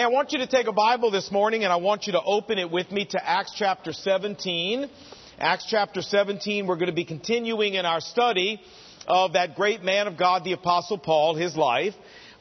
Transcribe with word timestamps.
Hey, 0.00 0.04
I 0.04 0.08
want 0.08 0.32
you 0.32 0.38
to 0.38 0.46
take 0.46 0.66
a 0.66 0.72
Bible 0.72 1.10
this 1.10 1.30
morning 1.30 1.62
and 1.62 1.70
I 1.70 1.76
want 1.76 2.06
you 2.06 2.14
to 2.14 2.22
open 2.22 2.56
it 2.56 2.70
with 2.70 2.90
me 2.90 3.04
to 3.04 3.22
Acts 3.22 3.52
chapter 3.54 3.92
17. 3.92 4.88
Acts 5.38 5.66
chapter 5.68 6.00
17, 6.00 6.66
we're 6.66 6.76
going 6.76 6.86
to 6.86 6.94
be 6.94 7.04
continuing 7.04 7.74
in 7.74 7.84
our 7.84 8.00
study 8.00 8.62
of 9.06 9.34
that 9.34 9.56
great 9.56 9.82
man 9.82 10.06
of 10.06 10.16
God, 10.16 10.42
the 10.42 10.52
Apostle 10.52 10.96
Paul, 10.96 11.34
his 11.34 11.54
life. 11.54 11.92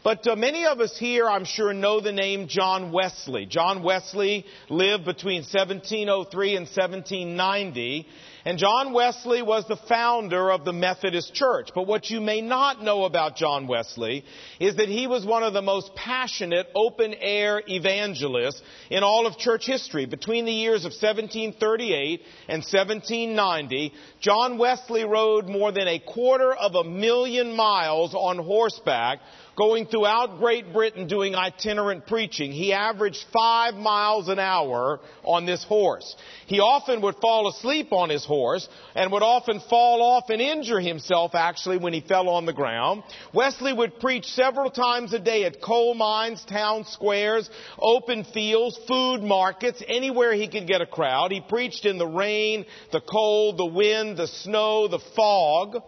But 0.05 0.25
uh, 0.25 0.37
many 0.37 0.65
of 0.67 0.79
us 0.79 0.97
here, 0.97 1.27
I'm 1.27 1.43
sure, 1.43 1.73
know 1.73 1.99
the 1.99 2.13
name 2.13 2.47
John 2.47 2.93
Wesley. 2.93 3.45
John 3.45 3.83
Wesley 3.83 4.45
lived 4.69 5.03
between 5.03 5.41
1703 5.41 6.55
and 6.55 6.65
1790. 6.65 8.07
And 8.49 8.57
John 8.57 8.93
Wesley 8.93 9.43
was 9.43 9.67
the 9.67 9.75
founder 9.75 10.51
of 10.51 10.65
the 10.65 10.73
Methodist 10.73 11.35
Church. 11.35 11.69
But 11.75 11.85
what 11.85 12.09
you 12.09 12.19
may 12.19 12.41
not 12.41 12.83
know 12.83 13.03
about 13.03 13.35
John 13.35 13.67
Wesley 13.67 14.25
is 14.59 14.77
that 14.77 14.89
he 14.89 15.05
was 15.05 15.23
one 15.23 15.43
of 15.43 15.53
the 15.53 15.61
most 15.61 15.93
passionate 15.93 16.65
open 16.73 17.13
air 17.13 17.61
evangelists 17.67 18.63
in 18.89 19.03
all 19.03 19.27
of 19.27 19.37
church 19.37 19.67
history. 19.67 20.07
Between 20.07 20.45
the 20.45 20.51
years 20.51 20.79
of 20.79 20.93
1738 20.93 22.23
and 22.47 22.63
1790, 22.63 23.93
John 24.19 24.57
Wesley 24.57 25.03
rode 25.03 25.47
more 25.47 25.71
than 25.71 25.87
a 25.87 25.99
quarter 25.99 26.51
of 26.51 26.73
a 26.73 26.83
million 26.83 27.55
miles 27.55 28.15
on 28.15 28.39
horseback 28.39 29.19
going 29.59 29.85
throughout 29.87 30.39
Great 30.39 30.71
Britain 30.71 31.05
doing 31.05 31.35
itinerant 31.35 32.07
preaching. 32.07 32.53
He 32.53 32.71
averaged 32.71 33.25
five 33.33 33.73
miles 33.73 34.29
an 34.29 34.39
hour 34.39 35.01
on 35.21 35.45
this 35.45 35.65
horse. 35.65 36.15
He 36.47 36.61
often 36.61 37.01
would 37.01 37.17
fall 37.17 37.49
asleep 37.49 37.91
on 37.91 38.09
his 38.09 38.23
horse 38.23 38.69
and 38.95 39.11
would 39.11 39.21
often 39.21 39.59
fall 39.69 40.01
off 40.01 40.29
and 40.29 40.41
injure 40.41 40.79
himself 40.79 41.35
actually 41.35 41.77
when 41.77 41.91
he 41.91 41.99
fell 41.99 42.29
on 42.29 42.45
the 42.45 42.53
ground. 42.53 43.03
Wesley 43.33 43.73
would 43.73 43.99
preach 43.99 44.27
several 44.27 44.71
times 44.71 45.11
a 45.11 45.19
day 45.19 45.43
at 45.43 45.61
coal 45.61 45.93
mines, 45.93 46.41
town 46.45 46.85
squares, 46.85 47.49
open 47.77 48.23
fields, 48.23 48.79
food 48.87 49.21
markets, 49.21 49.83
anywhere 49.89 50.33
he 50.33 50.47
could 50.47 50.67
get 50.67 50.79
a 50.79 50.85
crowd. 50.85 51.33
He 51.33 51.41
preached 51.41 51.85
in 51.85 51.97
the 51.97 52.07
rain, 52.07 52.65
the 52.93 53.01
cold, 53.01 53.57
the 53.57 53.65
wind, 53.65 54.15
the 54.15 54.27
snow, 54.27 54.87
the 54.87 55.01
fog. 55.17 55.83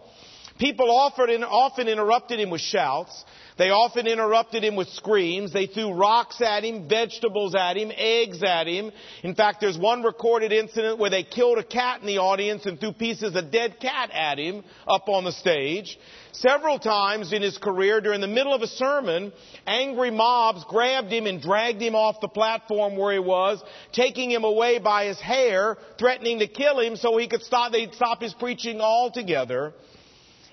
People 0.58 0.90
often 0.90 1.88
interrupted 1.88 2.40
him 2.40 2.50
with 2.50 2.60
shouts. 2.60 3.24
They 3.58 3.68
often 3.68 4.06
interrupted 4.06 4.64
him 4.64 4.76
with 4.76 4.88
screams. 4.88 5.52
They 5.52 5.66
threw 5.66 5.92
rocks 5.92 6.40
at 6.40 6.64
him, 6.64 6.88
vegetables 6.88 7.54
at 7.54 7.76
him, 7.76 7.92
eggs 7.94 8.42
at 8.42 8.66
him. 8.66 8.90
In 9.22 9.34
fact, 9.34 9.60
there's 9.60 9.78
one 9.78 10.02
recorded 10.02 10.52
incident 10.52 10.98
where 10.98 11.10
they 11.10 11.22
killed 11.22 11.58
a 11.58 11.64
cat 11.64 12.00
in 12.00 12.06
the 12.06 12.18
audience 12.18 12.64
and 12.64 12.80
threw 12.80 12.92
pieces 12.92 13.36
of 13.36 13.50
dead 13.50 13.78
cat 13.80 14.10
at 14.12 14.38
him 14.38 14.64
up 14.86 15.08
on 15.08 15.24
the 15.24 15.32
stage. 15.32 15.98
Several 16.32 16.78
times 16.78 17.32
in 17.32 17.42
his 17.42 17.58
career, 17.58 18.00
during 18.00 18.22
the 18.22 18.26
middle 18.26 18.54
of 18.54 18.62
a 18.62 18.66
sermon, 18.66 19.32
angry 19.66 20.10
mobs 20.10 20.64
grabbed 20.64 21.12
him 21.12 21.26
and 21.26 21.42
dragged 21.42 21.82
him 21.82 21.94
off 21.94 22.22
the 22.22 22.28
platform 22.28 22.96
where 22.96 23.12
he 23.12 23.18
was, 23.18 23.62
taking 23.92 24.30
him 24.30 24.44
away 24.44 24.78
by 24.78 25.04
his 25.04 25.20
hair, 25.20 25.76
threatening 25.98 26.38
to 26.38 26.46
kill 26.46 26.80
him 26.80 26.96
so 26.96 27.18
he 27.18 27.28
could 27.28 27.42
stop, 27.42 27.72
they'd 27.72 27.94
stop 27.94 28.22
his 28.22 28.32
preaching 28.32 28.80
altogether. 28.80 29.74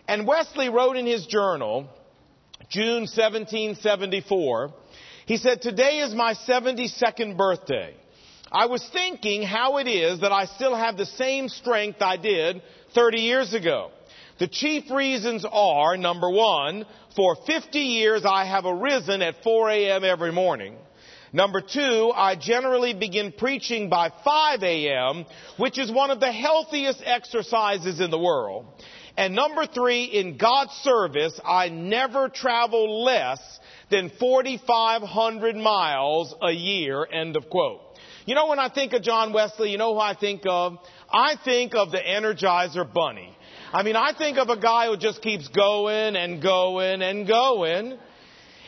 And 0.10 0.26
Wesley 0.26 0.70
wrote 0.70 0.98
in 0.98 1.06
his 1.06 1.28
journal, 1.28 1.88
June 2.68 3.02
1774, 3.02 4.74
he 5.28 5.38
said, 5.38 5.62
today 5.62 6.00
is 6.00 6.16
my 6.16 6.34
72nd 6.34 7.38
birthday. 7.38 7.94
I 8.52 8.66
was 8.66 8.84
thinking 8.92 9.44
how 9.44 9.78
it 9.78 9.88
is 9.88 10.22
that 10.22 10.32
I 10.32 10.46
still 10.46 10.76
have 10.76 10.98
the 10.98 11.06
same 11.06 11.48
strength 11.48 12.02
I 12.02 12.18
did 12.18 12.64
30 12.96 13.20
years 13.20 13.54
ago. 13.54 13.92
The 14.40 14.48
chief 14.48 14.90
reasons 14.90 15.46
are, 15.48 15.96
number 15.96 16.32
one, 16.32 16.88
for 17.16 17.36
50 17.46 17.78
years 17.78 18.26
I 18.26 18.46
have 18.46 18.66
arisen 18.66 19.22
at 19.22 19.44
4 19.44 19.70
a.m. 19.70 20.04
every 20.04 20.32
morning. 20.32 20.76
Number 21.32 21.62
two, 21.62 22.12
I 22.16 22.36
generally 22.36 22.96
begin 22.96 23.32
preaching 23.32 23.90
by 23.90 24.12
5 24.26 24.64
a.m., 24.64 25.26
which 25.58 25.78
is 25.78 25.92
one 25.92 26.10
of 26.10 26.20
the 26.20 26.32
healthiest 26.32 27.04
exercises 27.06 28.00
in 28.00 28.10
the 28.10 28.18
world. 28.18 28.66
And 29.20 29.36
number 29.36 29.66
three, 29.66 30.06
in 30.06 30.38
God's 30.38 30.72
service, 30.76 31.38
I 31.44 31.68
never 31.68 32.30
travel 32.30 33.04
less 33.04 33.42
than 33.92 34.12
4,500 34.18 35.58
miles 35.58 36.34
a 36.42 36.52
year, 36.52 37.06
end 37.12 37.36
of 37.36 37.50
quote. 37.50 37.82
You 38.26 38.36
know, 38.36 38.48
when 38.48 38.60
I 38.60 38.70
think 38.70 38.94
of 38.94 39.02
John 39.02 39.34
Wesley, 39.34 39.72
you 39.72 39.78
know 39.78 39.94
who 39.94 40.00
I 40.00 40.16
think 40.16 40.44
of? 40.48 40.78
I 41.12 41.36
think 41.44 41.76
of 41.76 41.92
the 41.92 41.98
Energizer 41.98 42.94
Bunny. 42.94 43.36
I 43.74 43.84
mean, 43.84 43.98
I 43.98 44.14
think 44.18 44.38
of 44.38 44.48
a 44.48 44.58
guy 44.58 44.88
who 44.88 44.96
just 44.96 45.22
keeps 45.22 45.50
going 45.50 46.16
and 46.16 46.42
going 46.42 47.02
and 47.02 47.28
going. 47.28 48.00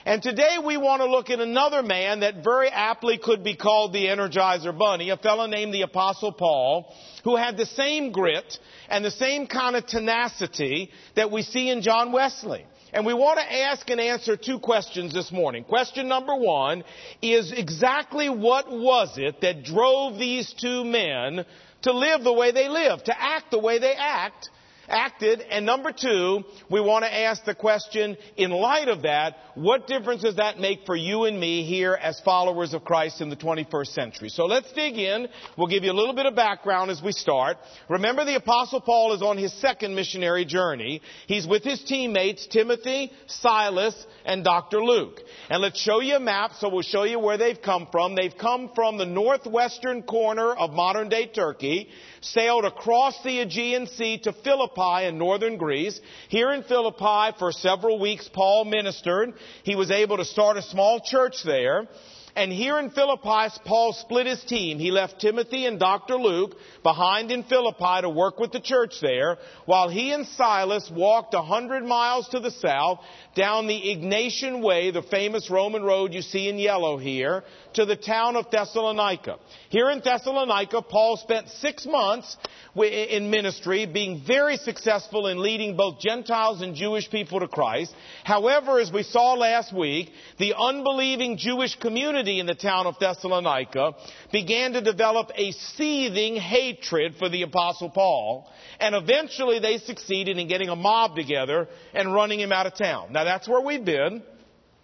And 0.05 0.23
today 0.23 0.57
we 0.63 0.77
want 0.77 1.01
to 1.01 1.05
look 1.05 1.29
at 1.29 1.39
another 1.39 1.83
man 1.83 2.21
that 2.21 2.43
very 2.43 2.69
aptly 2.69 3.19
could 3.19 3.43
be 3.43 3.55
called 3.55 3.93
the 3.93 4.05
Energizer 4.05 4.75
Bunny, 4.75 5.11
a 5.11 5.17
fellow 5.17 5.45
named 5.45 5.73
the 5.73 5.83
Apostle 5.83 6.31
Paul, 6.31 6.91
who 7.23 7.35
had 7.35 7.55
the 7.55 7.67
same 7.67 8.11
grit 8.11 8.57
and 8.89 9.05
the 9.05 9.11
same 9.11 9.45
kind 9.45 9.75
of 9.75 9.85
tenacity 9.85 10.89
that 11.15 11.29
we 11.29 11.43
see 11.43 11.69
in 11.69 11.83
John 11.83 12.11
Wesley. 12.11 12.65
And 12.93 13.05
we 13.05 13.13
want 13.13 13.39
to 13.39 13.53
ask 13.61 13.87
and 13.91 14.01
answer 14.01 14.35
two 14.35 14.57
questions 14.59 15.13
this 15.13 15.31
morning. 15.31 15.63
Question 15.63 16.07
number 16.07 16.35
one 16.35 16.83
is 17.21 17.51
exactly 17.51 18.27
what 18.27 18.71
was 18.71 19.17
it 19.17 19.39
that 19.41 19.63
drove 19.63 20.17
these 20.17 20.51
two 20.59 20.83
men 20.83 21.45
to 21.83 21.93
live 21.93 22.23
the 22.23 22.33
way 22.33 22.51
they 22.51 22.69
live, 22.69 23.03
to 23.03 23.21
act 23.21 23.51
the 23.51 23.59
way 23.59 23.77
they 23.77 23.93
act, 23.93 24.49
acted. 24.91 25.41
And 25.41 25.65
number 25.65 25.91
two, 25.91 26.43
we 26.69 26.81
want 26.81 27.05
to 27.05 27.13
ask 27.13 27.43
the 27.45 27.55
question, 27.55 28.17
in 28.37 28.51
light 28.51 28.87
of 28.87 29.03
that, 29.03 29.35
what 29.55 29.87
difference 29.87 30.21
does 30.21 30.35
that 30.35 30.59
make 30.59 30.85
for 30.85 30.95
you 30.95 31.25
and 31.25 31.39
me 31.39 31.63
here 31.63 31.93
as 31.93 32.19
followers 32.21 32.73
of 32.73 32.83
Christ 32.83 33.21
in 33.21 33.29
the 33.29 33.35
21st 33.35 33.87
century? 33.87 34.29
So 34.29 34.45
let's 34.45 34.71
dig 34.73 34.97
in. 34.97 35.27
We'll 35.57 35.67
give 35.67 35.83
you 35.83 35.91
a 35.91 35.93
little 35.93 36.13
bit 36.13 36.25
of 36.25 36.35
background 36.35 36.91
as 36.91 37.01
we 37.01 37.11
start. 37.11 37.57
Remember 37.89 38.25
the 38.25 38.35
apostle 38.35 38.81
Paul 38.81 39.13
is 39.13 39.21
on 39.21 39.37
his 39.37 39.53
second 39.59 39.95
missionary 39.95 40.45
journey. 40.45 41.01
He's 41.27 41.47
with 41.47 41.63
his 41.63 41.83
teammates, 41.83 42.47
Timothy, 42.47 43.11
Silas, 43.27 43.95
and 44.25 44.43
Dr. 44.43 44.83
Luke. 44.83 45.19
And 45.49 45.61
let's 45.61 45.79
show 45.79 46.01
you 46.01 46.15
a 46.15 46.19
map 46.19 46.51
so 46.59 46.69
we'll 46.69 46.81
show 46.81 47.03
you 47.03 47.19
where 47.19 47.37
they've 47.37 47.61
come 47.61 47.87
from. 47.91 48.15
They've 48.15 48.37
come 48.37 48.71
from 48.75 48.97
the 48.97 49.05
northwestern 49.05 50.03
corner 50.03 50.53
of 50.53 50.71
modern 50.71 51.09
day 51.09 51.27
Turkey 51.27 51.89
sailed 52.21 52.65
across 52.65 53.21
the 53.23 53.39
Aegean 53.39 53.87
Sea 53.87 54.19
to 54.19 54.33
Philippi 54.33 55.05
in 55.07 55.17
northern 55.17 55.57
Greece. 55.57 55.99
Here 56.29 56.51
in 56.53 56.63
Philippi, 56.63 57.35
for 57.37 57.51
several 57.51 57.99
weeks, 57.99 58.29
Paul 58.31 58.65
ministered. 58.65 59.33
He 59.63 59.75
was 59.75 59.91
able 59.91 60.17
to 60.17 60.25
start 60.25 60.57
a 60.57 60.61
small 60.61 61.01
church 61.01 61.43
there. 61.43 61.87
And 62.35 62.51
here 62.51 62.79
in 62.79 62.91
Philippi, 62.91 63.53
Paul 63.65 63.93
split 63.93 64.25
his 64.25 64.43
team. 64.43 64.79
He 64.79 64.91
left 64.91 65.19
Timothy 65.19 65.65
and 65.65 65.79
Dr. 65.79 66.15
Luke 66.15 66.55
behind 66.83 67.31
in 67.31 67.43
Philippi 67.43 68.01
to 68.01 68.09
work 68.09 68.39
with 68.39 68.51
the 68.51 68.61
church 68.61 68.95
there, 69.01 69.37
while 69.65 69.89
he 69.89 70.13
and 70.13 70.25
Silas 70.27 70.89
walked 70.93 71.33
a 71.33 71.41
hundred 71.41 71.83
miles 71.83 72.29
to 72.29 72.39
the 72.39 72.51
south 72.51 72.99
down 73.35 73.67
the 73.67 73.81
Egnatian 73.81 74.61
Way, 74.61 74.91
the 74.91 75.01
famous 75.01 75.49
Roman 75.49 75.83
road 75.83 76.13
you 76.13 76.21
see 76.21 76.47
in 76.47 76.57
yellow 76.57 76.97
here, 76.97 77.43
to 77.73 77.85
the 77.85 77.95
town 77.95 78.35
of 78.35 78.49
Thessalonica. 78.51 79.37
Here 79.69 79.89
in 79.89 79.99
Thessalonica, 79.99 80.81
Paul 80.81 81.17
spent 81.17 81.49
six 81.49 81.85
months 81.85 82.37
in 82.75 83.29
ministry, 83.29 83.85
being 83.85 84.23
very 84.25 84.57
successful 84.57 85.27
in 85.27 85.41
leading 85.41 85.75
both 85.75 85.99
Gentiles 85.99 86.61
and 86.61 86.75
Jewish 86.75 87.09
people 87.09 87.39
to 87.41 87.47
Christ. 87.47 87.93
However, 88.23 88.79
as 88.79 88.91
we 88.91 89.03
saw 89.03 89.33
last 89.33 89.75
week, 89.75 90.11
the 90.37 90.53
unbelieving 90.57 91.37
Jewish 91.37 91.75
community 91.75 92.20
in 92.27 92.45
the 92.45 92.55
town 92.55 92.87
of 92.87 92.99
Thessalonica 92.99 93.93
began 94.31 94.73
to 94.73 94.81
develop 94.81 95.31
a 95.35 95.51
seething 95.51 96.35
hatred 96.35 97.15
for 97.17 97.29
the 97.29 97.43
apostle 97.43 97.89
Paul, 97.89 98.49
and 98.79 98.95
eventually 98.95 99.59
they 99.59 99.77
succeeded 99.77 100.37
in 100.37 100.47
getting 100.47 100.69
a 100.69 100.75
mob 100.75 101.15
together 101.15 101.67
and 101.93 102.13
running 102.13 102.39
him 102.39 102.51
out 102.51 102.67
of 102.67 102.75
town. 102.75 103.11
Now 103.11 103.23
that's 103.23 103.47
where 103.47 103.61
we've 103.61 103.85
been. 103.85 104.23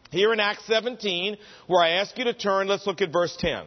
Here 0.09 0.31
in 0.31 0.39
Acts 0.39 0.65
17, 0.67 1.35
where 1.67 1.83
I 1.83 1.99
ask 1.99 2.17
you 2.17 2.23
to 2.25 2.33
turn, 2.33 2.67
let's 2.67 2.87
look 2.87 3.01
at 3.01 3.11
verse 3.11 3.35
10. 3.39 3.63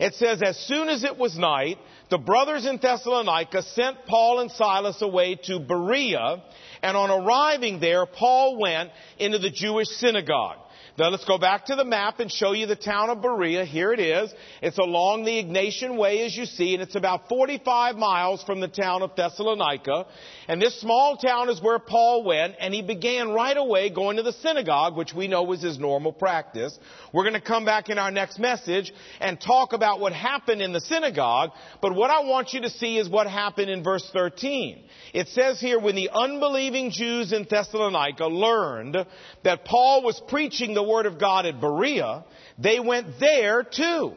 It 0.00 0.14
says, 0.14 0.40
as 0.42 0.58
soon 0.66 0.88
as 0.88 1.04
it 1.04 1.18
was 1.18 1.36
night, 1.36 1.78
the 2.10 2.18
brothers 2.18 2.66
in 2.66 2.78
Thessalonica 2.78 3.62
sent 3.62 4.06
Paul 4.06 4.40
and 4.40 4.50
Silas 4.50 5.00
away 5.02 5.36
to 5.44 5.60
Berea, 5.60 6.42
and 6.82 6.96
on 6.96 7.10
arriving 7.10 7.80
there, 7.80 8.06
Paul 8.06 8.58
went 8.58 8.90
into 9.18 9.38
the 9.38 9.50
Jewish 9.50 9.88
synagogue. 9.88 10.58
Now 10.96 11.08
let's 11.08 11.24
go 11.24 11.38
back 11.38 11.64
to 11.66 11.74
the 11.74 11.84
map 11.84 12.20
and 12.20 12.30
show 12.30 12.52
you 12.52 12.66
the 12.66 12.76
town 12.76 13.10
of 13.10 13.20
Berea. 13.20 13.64
Here 13.64 13.92
it 13.92 13.98
is. 13.98 14.32
It's 14.62 14.78
along 14.78 15.24
the 15.24 15.42
Egnatian 15.42 15.98
Way 15.98 16.24
as 16.24 16.36
you 16.36 16.46
see, 16.46 16.72
and 16.74 16.84
it's 16.84 16.94
about 16.94 17.28
45 17.28 17.96
miles 17.96 18.44
from 18.44 18.60
the 18.60 18.68
town 18.68 19.02
of 19.02 19.16
Thessalonica. 19.16 20.06
And 20.46 20.62
this 20.62 20.80
small 20.80 21.16
town 21.16 21.48
is 21.48 21.60
where 21.60 21.80
Paul 21.80 22.22
went, 22.22 22.54
and 22.60 22.72
he 22.72 22.80
began 22.80 23.30
right 23.30 23.56
away 23.56 23.90
going 23.90 24.18
to 24.18 24.22
the 24.22 24.34
synagogue, 24.34 24.96
which 24.96 25.12
we 25.12 25.26
know 25.26 25.42
was 25.42 25.62
his 25.62 25.80
normal 25.80 26.12
practice. 26.12 26.78
We're 27.12 27.24
going 27.24 27.34
to 27.34 27.40
come 27.40 27.64
back 27.64 27.88
in 27.88 27.98
our 27.98 28.12
next 28.12 28.38
message 28.38 28.92
and 29.18 29.40
talk 29.40 29.72
about 29.72 29.98
what 29.98 30.12
happened 30.12 30.62
in 30.62 30.72
the 30.72 30.80
synagogue, 30.80 31.50
but 31.82 31.96
what 31.96 32.10
I 32.10 32.20
want 32.20 32.52
you 32.52 32.60
to 32.60 32.70
see 32.70 32.98
is 32.98 33.08
what 33.08 33.26
happened 33.26 33.68
in 33.68 33.82
verse 33.82 34.08
13. 34.12 34.84
It 35.12 35.26
says 35.28 35.60
here, 35.60 35.80
when 35.80 35.96
the 35.96 36.10
unbelieving 36.12 36.92
Jews 36.92 37.32
in 37.32 37.48
Thessalonica 37.50 38.26
learned 38.26 38.96
that 39.42 39.64
Paul 39.64 40.04
was 40.04 40.22
preaching 40.28 40.74
the 40.74 40.83
word 40.84 41.06
of 41.06 41.18
God 41.18 41.46
at 41.46 41.60
Berea, 41.60 42.24
they 42.58 42.80
went 42.80 43.18
there 43.18 43.62
too. 43.62 44.12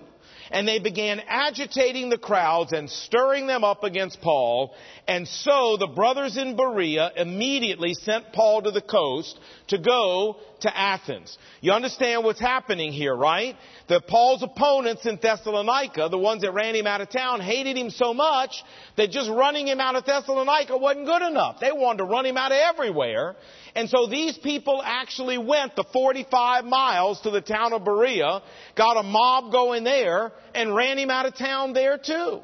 And 0.49 0.65
they 0.65 0.79
began 0.79 1.21
agitating 1.27 2.09
the 2.09 2.17
crowds 2.17 2.71
and 2.71 2.89
stirring 2.89 3.47
them 3.47 3.65
up 3.65 3.83
against 3.83 4.21
Paul. 4.21 4.73
And 5.07 5.27
so 5.27 5.75
the 5.77 5.87
brothers 5.87 6.37
in 6.37 6.55
Berea 6.55 7.11
immediately 7.17 7.93
sent 7.93 8.31
Paul 8.31 8.61
to 8.61 8.71
the 8.71 8.81
coast 8.81 9.37
to 9.67 9.77
go 9.77 10.37
to 10.61 10.77
Athens. 10.77 11.37
You 11.61 11.71
understand 11.71 12.23
what's 12.23 12.39
happening 12.39 12.91
here, 12.91 13.15
right? 13.15 13.55
That 13.89 14.07
Paul's 14.07 14.43
opponents 14.43 15.05
in 15.05 15.19
Thessalonica, 15.21 16.07
the 16.09 16.17
ones 16.17 16.41
that 16.41 16.53
ran 16.53 16.75
him 16.75 16.87
out 16.87 17.01
of 17.01 17.09
town, 17.09 17.41
hated 17.41 17.77
him 17.77 17.89
so 17.89 18.13
much 18.13 18.63
that 18.95 19.11
just 19.11 19.29
running 19.29 19.67
him 19.67 19.79
out 19.79 19.95
of 19.95 20.05
Thessalonica 20.05 20.77
wasn't 20.77 21.05
good 21.05 21.21
enough. 21.21 21.59
They 21.59 21.71
wanted 21.71 21.99
to 21.99 22.03
run 22.05 22.25
him 22.25 22.37
out 22.37 22.51
of 22.51 22.57
everywhere. 22.57 23.35
And 23.75 23.89
so 23.89 24.07
these 24.07 24.37
people 24.37 24.81
actually 24.83 25.37
went 25.37 25.75
the 25.75 25.85
45 25.93 26.65
miles 26.65 27.21
to 27.21 27.31
the 27.31 27.41
town 27.41 27.73
of 27.73 27.83
Berea, 27.83 28.41
got 28.75 28.97
a 28.97 29.03
mob 29.03 29.51
going 29.51 29.83
there, 29.83 30.31
and 30.55 30.75
ran 30.75 30.97
him 30.97 31.09
out 31.09 31.25
of 31.25 31.35
town 31.35 31.73
there 31.73 31.97
too. 31.97 32.41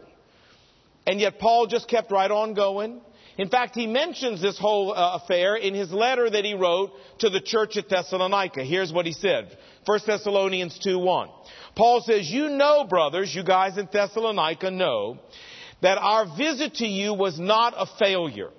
And 1.06 1.20
yet 1.20 1.40
Paul 1.40 1.68
just 1.68 1.88
kept 1.88 2.12
right 2.12 2.32
on 2.32 2.54
going. 2.54 3.02
In 3.38 3.50
fact, 3.50 3.76
he 3.76 3.88
mentions 3.88 4.42
this 4.42 4.60
whole 4.60 4.94
uh, 4.94 5.20
affair 5.22 5.56
in 5.56 5.74
his 5.74 5.92
letter 5.92 6.30
that 6.30 6.46
he 6.46 6.54
wrote 6.54 6.92
to 7.20 7.30
the 7.30 7.42
church 7.42 7.78
at 7.78 7.90
Thessalonica. 7.90 8.64
Here's 8.64 8.94
what 8.94 9.06
he 9.06 9.14
said. 9.14 9.58
1 9.86 10.00
Thessalonians 10.06 10.80
2:1. 10.80 11.30
Paul 11.76 12.02
says, 12.02 12.30
"You 12.30 12.50
know, 12.50 12.84
brothers, 12.84 13.34
you 13.34 13.44
guys 13.44 13.78
in 13.78 13.90
Thessalonica 13.92 14.70
know 14.70 15.18
that 15.82 15.98
our 15.98 16.26
visit 16.38 16.76
to 16.76 16.88
you 16.88 17.14
was 17.14 17.40
not 17.40 17.74
a 17.76 17.88
failure." 17.98 18.52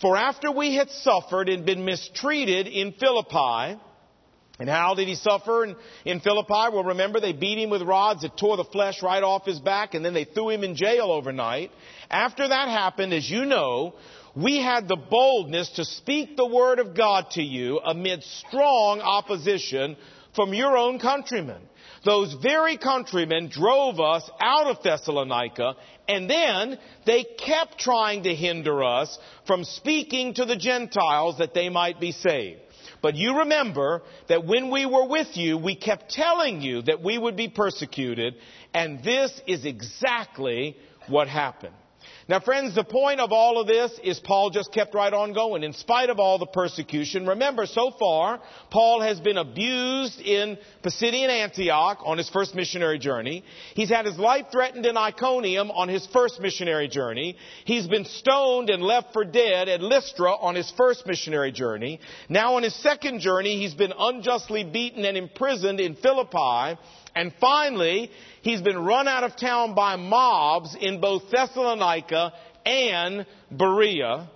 For 0.00 0.16
after 0.16 0.50
we 0.50 0.74
had 0.74 0.90
suffered 0.90 1.48
and 1.48 1.64
been 1.64 1.84
mistreated 1.84 2.66
in 2.66 2.92
Philippi, 2.92 3.78
and 4.58 4.68
how 4.68 4.94
did 4.94 5.08
he 5.08 5.14
suffer 5.14 5.64
in, 5.64 5.76
in, 6.04 6.20
Philippi? 6.20 6.52
Well, 6.72 6.84
remember 6.84 7.20
they 7.20 7.32
beat 7.32 7.58
him 7.58 7.70
with 7.70 7.82
rods 7.82 8.22
that 8.22 8.36
tore 8.36 8.56
the 8.56 8.64
flesh 8.64 9.02
right 9.02 9.22
off 9.22 9.46
his 9.46 9.60
back, 9.60 9.94
and 9.94 10.04
then 10.04 10.12
they 10.12 10.24
threw 10.24 10.50
him 10.50 10.64
in 10.64 10.76
jail 10.76 11.10
overnight. 11.10 11.70
After 12.10 12.46
that 12.48 12.68
happened, 12.68 13.12
as 13.12 13.28
you 13.28 13.44
know, 13.44 13.94
we 14.34 14.62
had 14.62 14.88
the 14.88 14.96
boldness 14.96 15.70
to 15.70 15.84
speak 15.84 16.36
the 16.36 16.46
word 16.46 16.78
of 16.78 16.96
God 16.96 17.30
to 17.32 17.42
you 17.42 17.80
amid 17.84 18.22
strong 18.22 19.00
opposition 19.00 19.96
from 20.34 20.54
your 20.54 20.76
own 20.76 20.98
countrymen. 20.98 21.60
Those 22.04 22.34
very 22.42 22.78
countrymen 22.78 23.48
drove 23.48 24.00
us 24.00 24.28
out 24.40 24.66
of 24.66 24.82
Thessalonica 24.82 25.74
and 26.08 26.28
then 26.28 26.78
they 27.06 27.24
kept 27.24 27.78
trying 27.78 28.24
to 28.24 28.34
hinder 28.34 28.82
us 28.82 29.18
from 29.46 29.64
speaking 29.64 30.34
to 30.34 30.44
the 30.44 30.56
Gentiles 30.56 31.38
that 31.38 31.54
they 31.54 31.68
might 31.68 32.00
be 32.00 32.12
saved. 32.12 32.60
But 33.02 33.16
you 33.16 33.38
remember 33.40 34.02
that 34.28 34.46
when 34.46 34.70
we 34.70 34.86
were 34.86 35.06
with 35.08 35.36
you, 35.36 35.58
we 35.58 35.74
kept 35.74 36.10
telling 36.10 36.60
you 36.60 36.82
that 36.82 37.02
we 37.02 37.18
would 37.18 37.36
be 37.36 37.48
persecuted, 37.48 38.34
and 38.72 39.02
this 39.02 39.40
is 39.46 39.64
exactly 39.64 40.76
what 41.08 41.28
happened. 41.28 41.74
Now, 42.28 42.38
friends, 42.38 42.76
the 42.76 42.84
point 42.84 43.18
of 43.18 43.32
all 43.32 43.60
of 43.60 43.66
this 43.66 43.90
is 44.04 44.20
Paul 44.20 44.50
just 44.50 44.72
kept 44.72 44.94
right 44.94 45.12
on 45.12 45.32
going 45.32 45.64
in 45.64 45.72
spite 45.72 46.08
of 46.08 46.20
all 46.20 46.38
the 46.38 46.46
persecution. 46.46 47.26
Remember, 47.26 47.66
so 47.66 47.90
far, 47.98 48.40
Paul 48.70 49.00
has 49.00 49.18
been 49.18 49.36
abused 49.36 50.20
in 50.20 50.56
Pisidian 50.84 51.30
Antioch 51.30 51.98
on 52.04 52.18
his 52.18 52.30
first 52.30 52.54
missionary 52.54 53.00
journey. 53.00 53.42
He's 53.74 53.88
had 53.88 54.06
his 54.06 54.18
life 54.18 54.46
threatened 54.52 54.86
in 54.86 54.96
Iconium 54.96 55.72
on 55.72 55.88
his 55.88 56.06
first 56.12 56.40
missionary 56.40 56.86
journey. 56.86 57.36
He's 57.64 57.88
been 57.88 58.04
stoned 58.04 58.70
and 58.70 58.84
left 58.84 59.12
for 59.12 59.24
dead 59.24 59.68
at 59.68 59.80
Lystra 59.80 60.32
on 60.32 60.54
his 60.54 60.70
first 60.76 61.04
missionary 61.06 61.50
journey. 61.50 61.98
Now 62.28 62.54
on 62.54 62.62
his 62.62 62.74
second 62.82 63.18
journey, 63.18 63.58
he's 63.58 63.74
been 63.74 63.92
unjustly 63.98 64.62
beaten 64.62 65.04
and 65.04 65.16
imprisoned 65.16 65.80
in 65.80 65.96
Philippi. 65.96 66.78
And 67.14 67.32
finally, 67.40 68.10
he's 68.40 68.62
been 68.62 68.78
run 68.78 69.06
out 69.08 69.24
of 69.24 69.36
town 69.36 69.74
by 69.74 69.96
mobs 69.96 70.76
in 70.78 71.00
both 71.00 71.30
Thessalonica 71.30 72.32
and 72.64 73.26
Berea. 73.50 74.30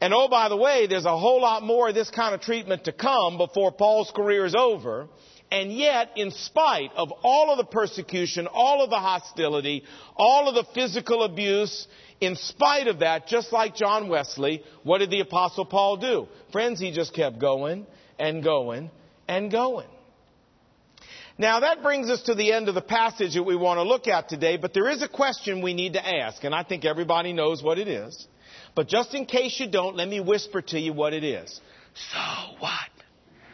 And 0.00 0.12
oh, 0.12 0.28
by 0.28 0.48
the 0.48 0.56
way, 0.56 0.86
there's 0.86 1.04
a 1.04 1.16
whole 1.16 1.40
lot 1.40 1.62
more 1.62 1.88
of 1.88 1.94
this 1.94 2.10
kind 2.10 2.34
of 2.34 2.40
treatment 2.40 2.84
to 2.84 2.92
come 2.92 3.38
before 3.38 3.72
Paul's 3.72 4.10
career 4.14 4.44
is 4.44 4.54
over. 4.54 5.08
And 5.50 5.72
yet, 5.72 6.10
in 6.16 6.32
spite 6.32 6.90
of 6.96 7.12
all 7.22 7.50
of 7.50 7.58
the 7.58 7.64
persecution, 7.64 8.48
all 8.52 8.82
of 8.82 8.90
the 8.90 8.98
hostility, 8.98 9.84
all 10.16 10.48
of 10.48 10.54
the 10.56 10.64
physical 10.74 11.22
abuse, 11.22 11.86
in 12.20 12.34
spite 12.34 12.88
of 12.88 12.98
that, 12.98 13.28
just 13.28 13.52
like 13.52 13.76
John 13.76 14.08
Wesley, 14.08 14.64
what 14.82 14.98
did 14.98 15.10
the 15.10 15.20
apostle 15.20 15.64
Paul 15.64 15.98
do? 15.98 16.26
Friends, 16.50 16.80
he 16.80 16.90
just 16.90 17.14
kept 17.14 17.38
going 17.38 17.86
and 18.18 18.42
going 18.42 18.90
and 19.28 19.50
going. 19.50 19.86
Now 21.38 21.60
that 21.60 21.82
brings 21.82 22.08
us 22.08 22.22
to 22.22 22.34
the 22.34 22.52
end 22.52 22.68
of 22.68 22.74
the 22.74 22.80
passage 22.80 23.34
that 23.34 23.42
we 23.42 23.56
want 23.56 23.76
to 23.78 23.82
look 23.82 24.08
at 24.08 24.28
today, 24.28 24.56
but 24.56 24.72
there 24.72 24.88
is 24.88 25.02
a 25.02 25.08
question 25.08 25.60
we 25.60 25.74
need 25.74 25.92
to 25.92 26.06
ask, 26.06 26.42
and 26.44 26.54
I 26.54 26.62
think 26.62 26.86
everybody 26.86 27.34
knows 27.34 27.62
what 27.62 27.78
it 27.78 27.88
is. 27.88 28.26
But 28.74 28.88
just 28.88 29.14
in 29.14 29.26
case 29.26 29.60
you 29.60 29.70
don't, 29.70 29.96
let 29.96 30.08
me 30.08 30.20
whisper 30.20 30.62
to 30.62 30.78
you 30.78 30.94
what 30.94 31.12
it 31.12 31.24
is. 31.24 31.60
So 32.12 32.54
what? 32.58 32.70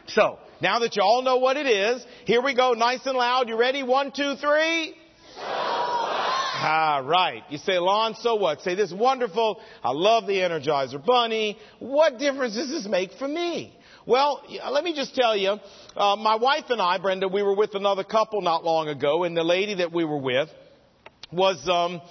So, 0.07 0.39
now 0.61 0.79
that 0.79 0.95
you 0.95 1.03
all 1.03 1.23
know 1.23 1.37
what 1.37 1.57
it 1.57 1.65
is, 1.65 2.05
here 2.25 2.41
we 2.41 2.55
go, 2.55 2.73
nice 2.73 3.05
and 3.05 3.17
loud. 3.17 3.49
You 3.49 3.57
ready? 3.57 3.83
One, 3.83 4.11
two, 4.11 4.35
three. 4.35 4.95
So 5.35 5.41
what? 5.41 6.23
Ah, 6.65 7.01
right. 7.03 7.43
You 7.49 7.57
say, 7.57 7.77
Lon, 7.79 8.15
so 8.15 8.35
what? 8.35 8.61
Say 8.61 8.75
this 8.75 8.93
wonderful, 8.93 9.59
I 9.83 9.91
love 9.91 10.27
the 10.27 10.35
Energizer 10.35 11.03
Bunny. 11.03 11.57
What 11.79 12.17
difference 12.17 12.55
does 12.55 12.69
this 12.69 12.87
make 12.87 13.11
for 13.13 13.27
me? 13.27 13.75
Well, 14.05 14.43
let 14.69 14.83
me 14.83 14.93
just 14.93 15.15
tell 15.15 15.35
you, 15.35 15.57
uh, 15.95 16.17
my 16.17 16.35
wife 16.35 16.65
and 16.69 16.81
I, 16.81 16.97
Brenda, 16.97 17.29
we 17.29 17.41
were 17.41 17.55
with 17.55 17.73
another 17.73 18.03
couple 18.03 18.41
not 18.41 18.65
long 18.65 18.89
ago, 18.89 19.23
and 19.23 19.35
the 19.35 19.45
lady 19.45 19.75
that 19.75 19.93
we 19.93 20.03
were 20.03 20.17
with 20.17 20.49
was 21.31 21.65
um, 21.69 22.01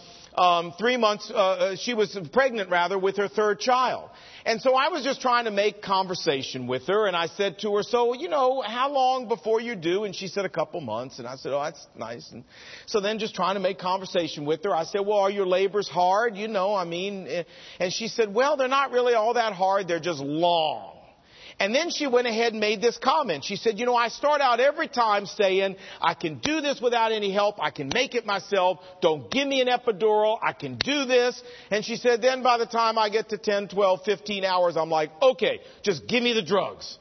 um, 0.43 0.73
three 0.79 0.97
months. 0.97 1.31
Uh, 1.31 1.37
uh, 1.37 1.77
she 1.77 1.93
was 1.93 2.19
pregnant, 2.33 2.71
rather, 2.71 2.99
with 2.99 3.19
her 3.19 3.29
third 3.29 3.61
child. 3.61 4.09
And 4.47 4.63
so 4.63 4.75
I 4.75 4.89
was 4.89 5.05
just 5.05 5.21
trying 5.21 5.45
to 5.45 5.51
make 5.51 5.83
conversation 5.83 6.67
with 6.67 6.87
her, 6.87 7.07
and 7.07 7.15
I 7.15 7.27
said 7.27 7.59
to 7.59 7.77
her, 7.77 7.83
"So, 7.83 8.15
you 8.15 8.31
know, 8.31 8.63
how 8.63 8.91
long 8.91 9.29
before 9.29 9.61
you 9.61 9.77
do?" 9.77 10.05
And 10.05 10.17
she 10.17 10.29
said, 10.29 10.47
"A 10.47 10.49
couple 10.49 10.81
months." 10.81 11.19
And 11.19 11.29
I 11.29 11.37
said, 11.37 11.53
"Oh, 11.53 11.63
that's 11.63 11.87
nice." 11.95 12.27
And 12.33 12.45
so 12.87 13.01
then, 13.01 13.19
just 13.19 13.35
trying 13.35 13.57
to 13.57 13.61
make 13.61 13.79
conversation 13.79 14.47
with 14.47 14.65
her, 14.65 14.75
I 14.75 14.85
said, 14.85 15.03
"Well, 15.03 15.19
are 15.19 15.31
your 15.31 15.47
labors 15.47 15.89
hard? 15.89 16.39
You 16.39 16.49
know, 16.49 16.75
I 16.75 16.85
mean?" 16.85 17.27
Eh, 17.29 17.43
and 17.81 17.93
she 17.93 18.09
said, 18.09 18.33
"Well, 18.33 18.57
they're 18.57 18.67
not 18.67 18.93
really 18.93 19.13
all 19.13 19.35
that 19.35 19.53
hard. 19.53 19.89
They're 19.89 20.01
just 20.01 20.21
long." 20.21 21.02
And 21.59 21.75
then 21.75 21.91
she 21.91 22.07
went 22.07 22.27
ahead 22.27 22.53
and 22.53 22.61
made 22.61 22.81
this 22.81 22.99
comment. 22.99 23.45
She 23.45 23.57
said, 23.57 23.79
you 23.79 23.87
know, 23.87 23.97
I 23.97 24.09
start 24.09 24.41
out 24.41 24.61
every 24.61 24.89
time 24.89 25.27
saying, 25.27 25.77
I 26.01 26.15
can 26.15 26.39
do 26.39 26.61
this 26.61 26.81
without 26.81 27.13
any 27.13 27.33
help. 27.33 27.63
I 27.63 27.71
can 27.71 27.91
make 27.93 28.15
it 28.15 28.27
myself. 28.27 28.79
Don't 29.01 29.31
give 29.31 29.47
me 29.47 29.61
an 29.61 29.69
epidural. 29.69 30.39
I 30.43 30.53
can 30.53 30.77
do 30.77 31.05
this. 31.05 31.43
And 31.71 31.85
she 31.85 31.97
said, 31.97 32.23
then 32.23 32.43
by 32.43 32.59
the 32.59 32.67
time 32.67 32.99
I 32.99 33.09
get 33.11 33.29
to 33.31 33.39
10, 33.39 33.69
12, 33.69 34.01
15 34.05 34.45
hours, 34.45 34.77
I'm 34.77 34.91
like, 34.91 35.11
okay, 35.21 35.61
just 35.83 36.07
give 36.07 36.23
me 36.23 36.33
the 36.33 36.43
drugs. 36.43 36.99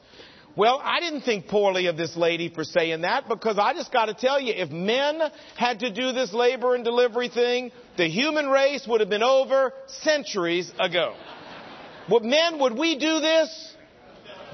Well, 0.54 0.82
I 0.84 1.00
didn't 1.00 1.22
think 1.22 1.48
poorly 1.48 1.86
of 1.86 1.96
this 1.96 2.14
lady 2.14 2.50
for 2.50 2.62
saying 2.62 3.02
that 3.02 3.26
because 3.26 3.58
I 3.58 3.72
just 3.72 3.90
got 3.90 4.06
to 4.06 4.14
tell 4.14 4.38
you, 4.38 4.52
if 4.54 4.70
men 4.70 5.18
had 5.56 5.80
to 5.80 5.90
do 5.90 6.12
this 6.12 6.34
labor 6.34 6.74
and 6.74 6.84
delivery 6.84 7.30
thing, 7.30 7.72
the 7.96 8.06
human 8.06 8.48
race 8.48 8.86
would 8.86 9.00
have 9.00 9.08
been 9.08 9.22
over 9.22 9.72
centuries 9.86 10.70
ago. 10.78 11.14
Would 12.10 12.24
men, 12.24 12.58
would 12.58 12.76
we 12.76 12.98
do 12.98 13.20
this? 13.20 13.71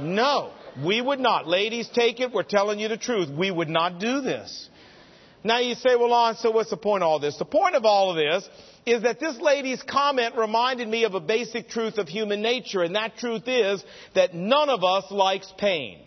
No, 0.01 0.53
we 0.85 1.01
would 1.01 1.21
not. 1.21 1.47
Ladies, 1.47 1.89
take 1.89 2.21
it. 2.21 2.33
We're 2.33 2.43
telling 2.43 2.79
you 2.79 2.89
the 2.89 2.97
truth. 2.97 3.31
We 3.31 3.51
would 3.51 3.69
not 3.69 3.99
do 3.99 4.21
this. 4.21 4.69
Now 5.45 5.61
you 5.61 5.75
say, 5.75 5.95
well, 5.97 6.11
Lon, 6.11 6.37
so 6.37 6.51
what's 6.51 6.71
the 6.71 6.77
point 6.77 7.03
of 7.03 7.09
all 7.09 7.21
this? 7.21 7.37
The 7.37 7.45
point 7.45 7.75
of 7.75 7.85
all 7.85 8.11
of 8.11 8.17
this 8.17 8.49
is 8.87 9.03
that 9.03 9.21
this 9.21 9.39
lady's 9.39 9.83
comment 9.83 10.35
reminded 10.37 10.89
me 10.89 11.05
of 11.05 11.15
a 11.15 11.21
basic 11.21 11.69
truth 11.69 11.99
of 11.99 12.09
human 12.09 12.43
nature, 12.43 12.83
and 12.83 12.97
that 12.97 13.17
truth 13.17 13.45
is 13.47 13.85
that 14.15 14.35
none 14.35 14.69
of 14.69 14.83
us 14.83 15.05
likes 15.11 15.53
pain. 15.59 16.01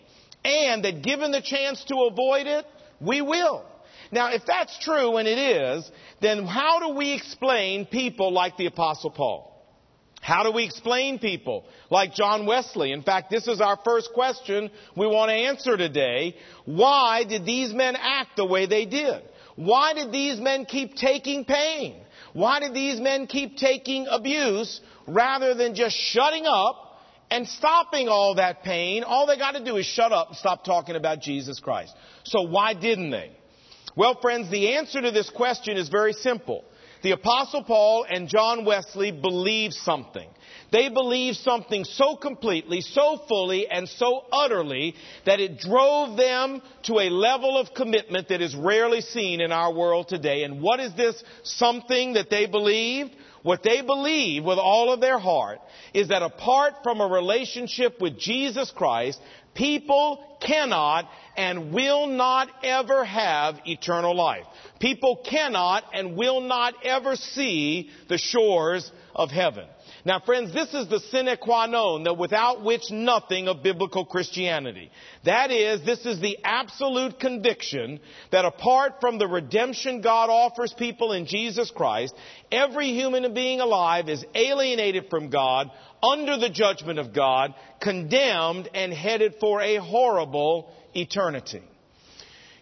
And 0.44 0.84
that 0.84 1.02
given 1.02 1.30
the 1.30 1.40
chance 1.40 1.82
to 1.84 2.08
avoid 2.10 2.46
it, 2.46 2.66
we 3.00 3.22
will. 3.22 3.64
Now, 4.10 4.32
if 4.32 4.42
that's 4.46 4.78
true, 4.80 5.16
and 5.16 5.26
it 5.26 5.38
is, 5.38 5.90
then 6.20 6.44
how 6.44 6.80
do 6.80 6.94
we 6.96 7.12
explain 7.12 7.86
people 7.86 8.32
like 8.32 8.56
the 8.56 8.66
Apostle 8.66 9.10
Paul? 9.10 9.51
How 10.22 10.44
do 10.44 10.52
we 10.52 10.64
explain 10.64 11.18
people 11.18 11.64
like 11.90 12.14
John 12.14 12.46
Wesley? 12.46 12.92
In 12.92 13.02
fact, 13.02 13.28
this 13.28 13.48
is 13.48 13.60
our 13.60 13.76
first 13.84 14.12
question 14.14 14.70
we 14.96 15.04
want 15.08 15.30
to 15.30 15.34
answer 15.34 15.76
today. 15.76 16.36
Why 16.64 17.24
did 17.24 17.44
these 17.44 17.74
men 17.74 17.96
act 17.98 18.36
the 18.36 18.46
way 18.46 18.66
they 18.66 18.86
did? 18.86 19.20
Why 19.56 19.94
did 19.94 20.12
these 20.12 20.38
men 20.38 20.64
keep 20.64 20.94
taking 20.94 21.44
pain? 21.44 21.96
Why 22.34 22.60
did 22.60 22.72
these 22.72 23.00
men 23.00 23.26
keep 23.26 23.56
taking 23.56 24.06
abuse 24.08 24.80
rather 25.08 25.54
than 25.54 25.74
just 25.74 25.96
shutting 25.96 26.44
up 26.46 27.00
and 27.28 27.48
stopping 27.48 28.06
all 28.06 28.36
that 28.36 28.62
pain? 28.62 29.02
All 29.02 29.26
they 29.26 29.36
got 29.36 29.56
to 29.56 29.64
do 29.64 29.76
is 29.76 29.86
shut 29.86 30.12
up 30.12 30.28
and 30.28 30.36
stop 30.36 30.64
talking 30.64 30.94
about 30.94 31.20
Jesus 31.20 31.58
Christ. 31.58 31.96
So 32.22 32.42
why 32.42 32.74
didn't 32.74 33.10
they? 33.10 33.32
Well, 33.96 34.20
friends, 34.22 34.52
the 34.52 34.76
answer 34.76 35.02
to 35.02 35.10
this 35.10 35.30
question 35.30 35.76
is 35.76 35.88
very 35.88 36.12
simple. 36.12 36.64
The 37.02 37.12
apostle 37.12 37.64
Paul 37.64 38.06
and 38.08 38.28
John 38.28 38.64
Wesley 38.64 39.10
believed 39.10 39.74
something. 39.74 40.28
They 40.72 40.88
believed 40.88 41.36
something 41.36 41.84
so 41.84 42.16
completely, 42.16 42.80
so 42.80 43.20
fully, 43.28 43.68
and 43.68 43.86
so 43.86 44.24
utterly 44.32 44.94
that 45.26 45.38
it 45.38 45.58
drove 45.58 46.16
them 46.16 46.62
to 46.84 46.98
a 46.98 47.10
level 47.10 47.58
of 47.58 47.74
commitment 47.74 48.30
that 48.30 48.40
is 48.40 48.56
rarely 48.56 49.02
seen 49.02 49.42
in 49.42 49.52
our 49.52 49.72
world 49.72 50.08
today. 50.08 50.44
And 50.44 50.62
what 50.62 50.80
is 50.80 50.94
this 50.94 51.22
something 51.42 52.14
that 52.14 52.30
they 52.30 52.46
believed? 52.46 53.14
What 53.42 53.62
they 53.62 53.82
believe 53.82 54.44
with 54.44 54.58
all 54.58 54.92
of 54.92 55.00
their 55.00 55.18
heart 55.18 55.58
is 55.92 56.08
that 56.08 56.22
apart 56.22 56.74
from 56.82 57.00
a 57.00 57.06
relationship 57.06 58.00
with 58.00 58.18
Jesus 58.18 58.70
Christ, 58.70 59.20
people 59.54 60.38
cannot 60.40 61.06
and 61.36 61.74
will 61.74 62.06
not 62.06 62.48
ever 62.62 63.04
have 63.04 63.60
eternal 63.66 64.16
life. 64.16 64.46
People 64.80 65.22
cannot 65.28 65.84
and 65.92 66.16
will 66.16 66.40
not 66.40 66.74
ever 66.84 67.16
see 67.16 67.90
the 68.08 68.16
shores 68.16 68.90
of 69.14 69.30
heaven. 69.30 69.66
Now 70.04 70.18
friends, 70.18 70.52
this 70.52 70.74
is 70.74 70.88
the 70.88 70.98
sine 70.98 71.36
qua 71.40 71.66
non, 71.66 72.02
that 72.04 72.18
without 72.18 72.64
which 72.64 72.90
nothing 72.90 73.46
of 73.46 73.62
biblical 73.62 74.04
Christianity. 74.04 74.90
That 75.24 75.52
is, 75.52 75.84
this 75.86 76.04
is 76.04 76.20
the 76.20 76.38
absolute 76.42 77.20
conviction 77.20 78.00
that 78.32 78.44
apart 78.44 78.94
from 79.00 79.18
the 79.18 79.28
redemption 79.28 80.00
God 80.00 80.28
offers 80.28 80.74
people 80.76 81.12
in 81.12 81.26
Jesus 81.26 81.70
Christ, 81.70 82.14
every 82.50 82.88
human 82.88 83.32
being 83.32 83.60
alive 83.60 84.08
is 84.08 84.24
alienated 84.34 85.06
from 85.08 85.30
God, 85.30 85.70
under 86.02 86.36
the 86.36 86.50
judgment 86.50 86.98
of 86.98 87.14
God, 87.14 87.54
condemned 87.80 88.68
and 88.74 88.92
headed 88.92 89.36
for 89.38 89.60
a 89.60 89.76
horrible 89.76 90.68
eternity. 90.94 91.62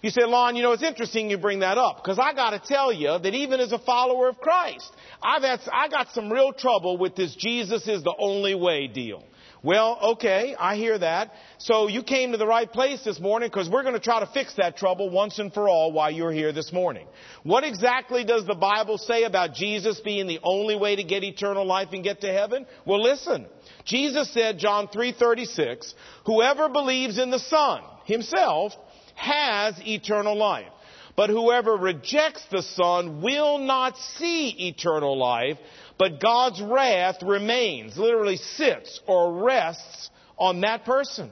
You 0.02 0.10
say, 0.10 0.24
Lon, 0.24 0.56
you 0.56 0.62
know, 0.62 0.72
it's 0.72 0.82
interesting 0.82 1.28
you 1.28 1.36
bring 1.36 1.60
that 1.60 1.76
up 1.76 2.02
because 2.02 2.18
I 2.18 2.32
got 2.32 2.50
to 2.50 2.58
tell 2.58 2.92
you 2.92 3.18
that 3.22 3.34
even 3.34 3.60
as 3.60 3.72
a 3.72 3.78
follower 3.78 4.28
of 4.28 4.38
Christ, 4.38 4.90
I've 5.22 5.42
had, 5.42 5.60
I 5.72 5.88
got 5.88 6.08
some 6.14 6.32
real 6.32 6.52
trouble 6.52 6.96
with 6.96 7.16
this 7.16 7.34
Jesus 7.36 7.86
is 7.86 8.02
the 8.02 8.14
only 8.18 8.54
way 8.54 8.86
deal. 8.86 9.24
Well, 9.62 9.98
okay, 10.14 10.54
I 10.58 10.76
hear 10.76 10.98
that. 10.98 11.32
So 11.58 11.86
you 11.88 12.02
came 12.02 12.32
to 12.32 12.38
the 12.38 12.46
right 12.46 12.70
place 12.70 13.04
this 13.04 13.20
morning 13.20 13.50
because 13.50 13.68
we're 13.68 13.82
going 13.82 13.94
to 13.94 14.00
try 14.00 14.20
to 14.20 14.30
fix 14.32 14.54
that 14.56 14.78
trouble 14.78 15.10
once 15.10 15.38
and 15.38 15.52
for 15.52 15.68
all 15.68 15.92
while 15.92 16.10
you're 16.10 16.32
here 16.32 16.50
this 16.50 16.72
morning. 16.72 17.06
What 17.42 17.62
exactly 17.62 18.24
does 18.24 18.46
the 18.46 18.54
Bible 18.54 18.96
say 18.96 19.24
about 19.24 19.52
Jesus 19.52 20.00
being 20.00 20.26
the 20.26 20.40
only 20.42 20.76
way 20.76 20.96
to 20.96 21.04
get 21.04 21.24
eternal 21.24 21.66
life 21.66 21.88
and 21.92 22.02
get 22.02 22.22
to 22.22 22.32
heaven? 22.32 22.64
Well, 22.86 23.02
listen. 23.02 23.46
Jesus 23.84 24.32
said, 24.32 24.58
John 24.58 24.88
3:36, 24.88 25.92
whoever 26.24 26.70
believes 26.70 27.18
in 27.18 27.30
the 27.30 27.38
Son 27.38 27.82
himself 28.06 28.72
has 29.20 29.74
eternal 29.86 30.36
life. 30.36 30.72
But 31.16 31.28
whoever 31.28 31.76
rejects 31.76 32.42
the 32.50 32.62
Son 32.62 33.20
will 33.20 33.58
not 33.58 33.98
see 34.18 34.68
eternal 34.68 35.18
life, 35.18 35.58
but 35.98 36.20
God's 36.20 36.62
wrath 36.62 37.22
remains, 37.22 37.98
literally 37.98 38.38
sits 38.38 39.00
or 39.06 39.44
rests 39.44 40.08
on 40.38 40.62
that 40.62 40.86
person. 40.86 41.30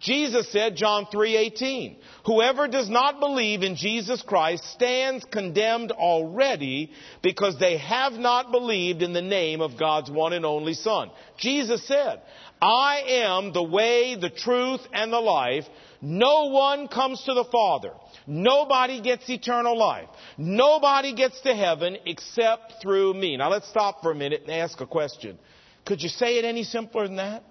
Jesus 0.00 0.50
said, 0.50 0.76
John 0.76 1.06
3:18, 1.12 1.96
whoever 2.24 2.66
does 2.66 2.88
not 2.88 3.20
believe 3.20 3.62
in 3.62 3.76
Jesus 3.76 4.22
Christ 4.22 4.64
stands 4.72 5.24
condemned 5.26 5.92
already 5.92 6.90
because 7.22 7.58
they 7.58 7.76
have 7.76 8.14
not 8.14 8.50
believed 8.50 9.02
in 9.02 9.12
the 9.12 9.22
name 9.22 9.60
of 9.60 9.78
God's 9.78 10.10
one 10.10 10.32
and 10.32 10.46
only 10.46 10.72
Son. 10.72 11.10
Jesus 11.36 11.86
said, 11.86 12.22
I 12.62 13.02
am 13.06 13.52
the 13.52 13.62
way, 13.62 14.16
the 14.16 14.30
truth, 14.30 14.80
and 14.92 15.12
the 15.12 15.20
life. 15.20 15.66
No 16.02 16.46
one 16.46 16.88
comes 16.88 17.22
to 17.24 17.34
the 17.34 17.44
Father. 17.44 17.92
Nobody 18.26 19.00
gets 19.00 19.28
eternal 19.28 19.76
life. 19.76 20.08
Nobody 20.38 21.14
gets 21.14 21.40
to 21.42 21.54
heaven 21.54 21.98
except 22.06 22.74
through 22.82 23.14
me. 23.14 23.36
Now 23.36 23.50
let's 23.50 23.68
stop 23.68 24.02
for 24.02 24.10
a 24.10 24.14
minute 24.14 24.42
and 24.42 24.52
ask 24.52 24.80
a 24.80 24.86
question. 24.86 25.38
Could 25.84 26.02
you 26.02 26.08
say 26.08 26.38
it 26.38 26.44
any 26.44 26.64
simpler 26.64 27.06
than 27.06 27.16
that? 27.16 27.42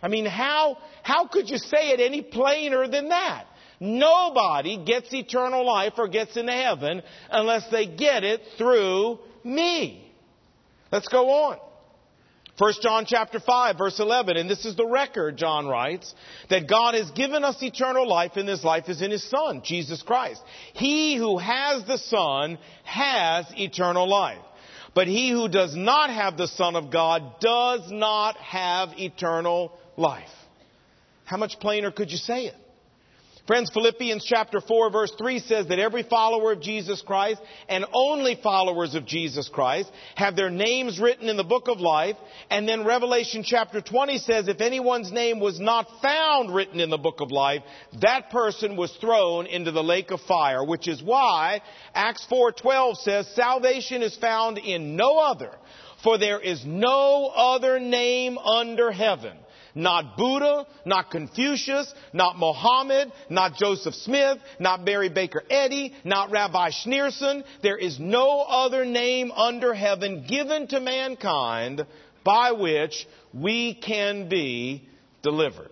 I 0.00 0.08
mean, 0.08 0.26
how, 0.26 0.78
how 1.02 1.26
could 1.26 1.50
you 1.50 1.58
say 1.58 1.90
it 1.90 2.00
any 2.00 2.22
plainer 2.22 2.86
than 2.86 3.08
that? 3.08 3.46
Nobody 3.80 4.84
gets 4.84 5.12
eternal 5.12 5.64
life 5.64 5.94
or 5.98 6.08
gets 6.08 6.36
into 6.36 6.52
heaven 6.52 7.02
unless 7.30 7.68
they 7.70 7.86
get 7.86 8.24
it 8.24 8.42
through 8.56 9.18
me. 9.44 10.12
Let's 10.90 11.08
go 11.08 11.30
on. 11.30 11.58
1 12.58 12.72
John 12.82 13.04
chapter 13.06 13.38
5 13.38 13.78
verse 13.78 14.00
11, 14.00 14.36
and 14.36 14.50
this 14.50 14.64
is 14.64 14.74
the 14.74 14.86
record, 14.86 15.36
John 15.36 15.68
writes, 15.68 16.12
that 16.50 16.68
God 16.68 16.94
has 16.94 17.10
given 17.12 17.44
us 17.44 17.62
eternal 17.62 18.08
life 18.08 18.32
and 18.34 18.48
this 18.48 18.64
life 18.64 18.88
is 18.88 19.00
in 19.00 19.12
His 19.12 19.28
Son, 19.30 19.62
Jesus 19.64 20.02
Christ. 20.02 20.42
He 20.74 21.16
who 21.16 21.38
has 21.38 21.84
the 21.86 21.98
Son 21.98 22.58
has 22.82 23.46
eternal 23.56 24.08
life. 24.08 24.42
But 24.94 25.06
he 25.06 25.30
who 25.30 25.48
does 25.48 25.76
not 25.76 26.10
have 26.10 26.36
the 26.36 26.48
Son 26.48 26.74
of 26.74 26.90
God 26.90 27.38
does 27.40 27.90
not 27.90 28.36
have 28.38 28.98
eternal 28.98 29.72
life. 29.96 30.28
How 31.24 31.36
much 31.36 31.60
plainer 31.60 31.92
could 31.92 32.10
you 32.10 32.16
say 32.16 32.46
it? 32.46 32.56
Friends, 33.48 33.70
Philippians 33.70 34.26
chapter 34.26 34.60
4 34.60 34.90
verse 34.90 35.12
3 35.16 35.38
says 35.38 35.68
that 35.68 35.78
every 35.78 36.02
follower 36.02 36.52
of 36.52 36.60
Jesus 36.60 37.00
Christ 37.00 37.40
and 37.66 37.86
only 37.94 38.38
followers 38.42 38.94
of 38.94 39.06
Jesus 39.06 39.48
Christ 39.48 39.90
have 40.16 40.36
their 40.36 40.50
names 40.50 41.00
written 41.00 41.30
in 41.30 41.38
the 41.38 41.44
book 41.44 41.68
of 41.68 41.80
life. 41.80 42.16
And 42.50 42.68
then 42.68 42.84
Revelation 42.84 43.42
chapter 43.42 43.80
20 43.80 44.18
says 44.18 44.48
if 44.48 44.60
anyone's 44.60 45.10
name 45.10 45.40
was 45.40 45.58
not 45.58 45.86
found 46.02 46.54
written 46.54 46.78
in 46.78 46.90
the 46.90 46.98
book 46.98 47.22
of 47.22 47.30
life, 47.30 47.62
that 48.02 48.28
person 48.28 48.76
was 48.76 48.94
thrown 49.00 49.46
into 49.46 49.72
the 49.72 49.82
lake 49.82 50.10
of 50.10 50.20
fire, 50.20 50.62
which 50.62 50.86
is 50.86 51.02
why 51.02 51.62
Acts 51.94 52.26
4:12 52.30 52.98
says 52.98 53.34
salvation 53.34 54.02
is 54.02 54.14
found 54.18 54.58
in 54.58 54.94
no 54.94 55.16
other, 55.16 55.52
for 56.02 56.18
there 56.18 56.38
is 56.38 56.66
no 56.66 57.32
other 57.34 57.80
name 57.80 58.36
under 58.36 58.90
heaven 58.90 59.38
not 59.78 60.16
Buddha, 60.16 60.66
not 60.84 61.10
Confucius, 61.10 61.92
not 62.12 62.36
Mohammed, 62.36 63.12
not 63.30 63.54
Joseph 63.54 63.94
Smith, 63.94 64.38
not 64.58 64.82
Mary 64.82 65.08
Baker 65.08 65.42
Eddy, 65.48 65.94
not 66.04 66.32
Rabbi 66.32 66.70
Schneerson. 66.70 67.44
There 67.62 67.78
is 67.78 67.98
no 68.00 68.40
other 68.40 68.84
name 68.84 69.30
under 69.30 69.72
heaven 69.72 70.26
given 70.28 70.66
to 70.68 70.80
mankind 70.80 71.86
by 72.24 72.52
which 72.52 73.06
we 73.32 73.74
can 73.74 74.28
be 74.28 74.88
delivered. 75.22 75.70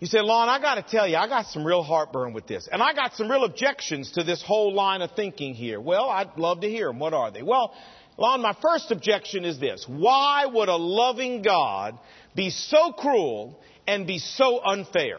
You 0.00 0.06
say, 0.06 0.20
Lon, 0.20 0.48
I 0.48 0.60
gotta 0.60 0.82
tell 0.82 1.08
you, 1.08 1.16
I 1.16 1.26
got 1.26 1.46
some 1.46 1.64
real 1.64 1.82
heartburn 1.82 2.32
with 2.32 2.46
this. 2.46 2.68
And 2.70 2.80
I 2.80 2.94
got 2.94 3.16
some 3.16 3.28
real 3.28 3.44
objections 3.44 4.12
to 4.12 4.22
this 4.22 4.42
whole 4.42 4.72
line 4.72 5.02
of 5.02 5.10
thinking 5.12 5.54
here. 5.54 5.80
Well, 5.80 6.08
I'd 6.08 6.38
love 6.38 6.60
to 6.60 6.68
hear 6.68 6.86
them. 6.86 7.00
What 7.00 7.14
are 7.14 7.32
they? 7.32 7.42
Well, 7.42 7.74
Lon, 8.18 8.42
my 8.42 8.54
first 8.60 8.90
objection 8.90 9.44
is 9.44 9.60
this. 9.60 9.86
Why 9.88 10.44
would 10.44 10.68
a 10.68 10.76
loving 10.76 11.40
God 11.40 11.98
be 12.34 12.50
so 12.50 12.92
cruel 12.92 13.58
and 13.86 14.06
be 14.06 14.18
so 14.18 14.60
unfair? 14.62 15.18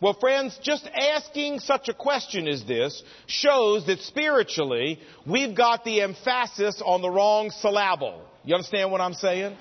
Well, 0.00 0.14
friends, 0.18 0.58
just 0.60 0.86
asking 0.88 1.60
such 1.60 1.88
a 1.88 1.94
question 1.94 2.48
as 2.48 2.64
this 2.64 3.02
shows 3.26 3.86
that 3.86 4.00
spiritually 4.00 4.98
we've 5.24 5.56
got 5.56 5.84
the 5.84 6.02
emphasis 6.02 6.82
on 6.84 7.00
the 7.00 7.08
wrong 7.08 7.50
syllable. 7.50 8.22
You 8.44 8.56
understand 8.56 8.90
what 8.90 9.00
I'm 9.00 9.14
saying? 9.14 9.56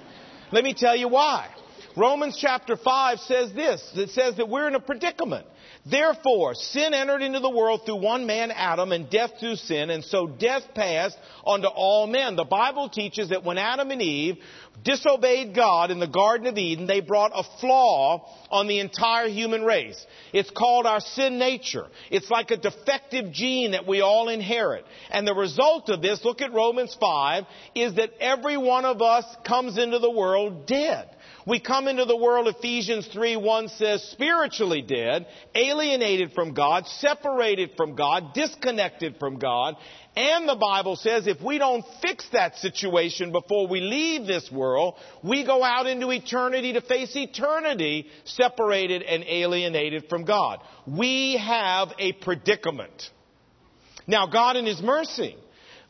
Let 0.51 0.63
me 0.63 0.73
tell 0.73 0.95
you 0.95 1.07
why. 1.07 1.49
Romans 1.95 2.37
chapter 2.41 2.75
5 2.75 3.19
says 3.19 3.53
this. 3.53 3.87
It 3.95 4.09
says 4.09 4.37
that 4.37 4.49
we're 4.49 4.67
in 4.67 4.73
a 4.73 4.79
predicament. 4.79 5.45
Therefore, 5.85 6.53
sin 6.53 6.93
entered 6.93 7.21
into 7.21 7.41
the 7.41 7.49
world 7.49 7.85
through 7.85 7.97
one 7.97 8.25
man, 8.25 8.51
Adam, 8.51 8.93
and 8.93 9.09
death 9.09 9.31
through 9.39 9.57
sin, 9.57 9.89
and 9.89 10.03
so 10.03 10.27
death 10.27 10.63
passed 10.73 11.17
onto 11.43 11.67
all 11.67 12.07
men. 12.07 12.37
The 12.37 12.45
Bible 12.45 12.87
teaches 12.87 13.29
that 13.29 13.43
when 13.43 13.57
Adam 13.57 13.91
and 13.91 14.01
Eve 14.01 14.37
disobeyed 14.83 15.55
God 15.55 15.91
in 15.91 15.99
the 15.99 16.07
Garden 16.07 16.47
of 16.47 16.57
Eden, 16.57 16.87
they 16.87 16.99
brought 16.99 17.31
a 17.33 17.43
flaw 17.59 18.27
on 18.49 18.67
the 18.67 18.79
entire 18.79 19.27
human 19.27 19.63
race. 19.63 20.03
It's 20.33 20.49
called 20.49 20.85
our 20.85 20.99
sin 20.99 21.37
nature. 21.39 21.87
It's 22.11 22.29
like 22.29 22.51
a 22.51 22.57
defective 22.57 23.31
gene 23.31 23.71
that 23.71 23.87
we 23.87 24.01
all 24.01 24.29
inherit. 24.29 24.85
And 25.09 25.27
the 25.27 25.35
result 25.35 25.89
of 25.89 26.01
this, 26.01 26.23
look 26.23 26.41
at 26.41 26.53
Romans 26.53 26.95
5, 26.99 27.45
is 27.75 27.95
that 27.95 28.11
every 28.19 28.57
one 28.57 28.85
of 28.85 29.01
us 29.01 29.25
comes 29.45 29.77
into 29.77 29.99
the 29.99 30.11
world 30.11 30.65
dead. 30.67 31.09
We 31.45 31.59
come 31.59 31.87
into 31.87 32.05
the 32.05 32.15
world, 32.15 32.47
Ephesians 32.47 33.07
3 33.11 33.35
1 33.35 33.67
says, 33.69 34.01
spiritually 34.11 34.81
dead, 34.81 35.27
alienated 35.53 36.31
from 36.33 36.53
God, 36.53 36.87
separated 36.87 37.71
from 37.75 37.95
God, 37.95 38.33
disconnected 38.33 39.17
from 39.19 39.39
God. 39.39 39.75
And 40.15 40.47
the 40.47 40.55
Bible 40.55 40.95
says 40.95 41.25
if 41.25 41.41
we 41.41 41.57
don't 41.57 41.83
fix 42.01 42.27
that 42.33 42.57
situation 42.57 43.31
before 43.31 43.67
we 43.67 43.81
leave 43.81 44.27
this 44.27 44.51
world, 44.51 44.95
we 45.23 45.43
go 45.43 45.63
out 45.63 45.87
into 45.87 46.11
eternity 46.11 46.73
to 46.73 46.81
face 46.81 47.15
eternity 47.15 48.07
separated 48.23 49.01
and 49.01 49.23
alienated 49.23 50.05
from 50.09 50.23
God. 50.25 50.59
We 50.85 51.37
have 51.37 51.89
a 51.97 52.13
predicament. 52.13 53.09
Now, 54.05 54.27
God 54.27 54.55
in 54.55 54.65
His 54.65 54.81
mercy 54.81 55.35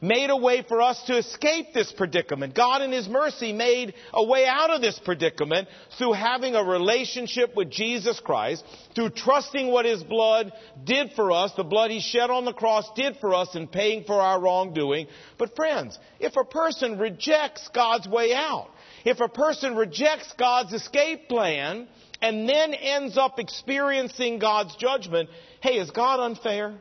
made 0.03 0.29
a 0.29 0.35
way 0.35 0.61
for 0.67 0.81
us 0.81 1.01
to 1.03 1.17
escape 1.17 1.73
this 1.73 1.89
predicament. 1.93 2.53
God 2.53 2.81
in 2.81 2.91
His 2.91 3.07
mercy 3.07 3.53
made 3.53 3.93
a 4.13 4.23
way 4.23 4.45
out 4.45 4.69
of 4.69 4.81
this 4.81 4.99
predicament 4.99 5.69
through 5.97 6.11
having 6.11 6.55
a 6.55 6.63
relationship 6.63 7.55
with 7.55 7.71
Jesus 7.71 8.19
Christ, 8.19 8.65
through 8.95 9.11
trusting 9.11 9.71
what 9.71 9.85
His 9.85 10.03
blood 10.03 10.51
did 10.83 11.11
for 11.15 11.31
us, 11.31 11.53
the 11.55 11.63
blood 11.63 11.89
He 11.89 12.01
shed 12.01 12.29
on 12.29 12.43
the 12.43 12.51
cross 12.51 12.85
did 12.97 13.15
for 13.21 13.33
us 13.33 13.55
in 13.55 13.65
paying 13.65 14.03
for 14.03 14.19
our 14.19 14.41
wrongdoing. 14.41 15.07
But 15.37 15.55
friends, 15.55 15.97
if 16.19 16.35
a 16.35 16.43
person 16.43 16.99
rejects 16.99 17.69
God's 17.73 18.07
way 18.07 18.33
out, 18.33 18.67
if 19.05 19.21
a 19.21 19.29
person 19.29 19.77
rejects 19.77 20.33
God's 20.37 20.73
escape 20.73 21.29
plan 21.29 21.87
and 22.21 22.47
then 22.47 22.73
ends 22.73 23.17
up 23.17 23.39
experiencing 23.39 24.39
God's 24.39 24.75
judgment, 24.75 25.29
hey, 25.61 25.77
is 25.77 25.91
God 25.91 26.19
unfair? 26.19 26.75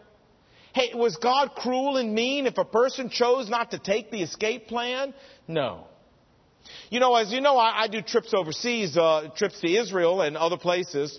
Hey, 0.74 0.92
was 0.94 1.16
God 1.16 1.54
cruel 1.54 1.98
and 1.98 2.14
mean 2.14 2.46
if 2.46 2.56
a 2.56 2.64
person 2.64 3.10
chose 3.10 3.48
not 3.48 3.72
to 3.72 3.78
take 3.78 4.10
the 4.10 4.22
escape 4.22 4.68
plan? 4.68 5.12
No. 5.46 5.86
You 6.90 7.00
know, 7.00 7.14
as 7.14 7.32
you 7.32 7.40
know, 7.40 7.56
I, 7.56 7.82
I 7.82 7.88
do 7.88 8.00
trips 8.00 8.32
overseas, 8.32 8.96
uh, 8.96 9.28
trips 9.36 9.60
to 9.60 9.68
Israel 9.70 10.22
and 10.22 10.36
other 10.36 10.56
places. 10.56 11.18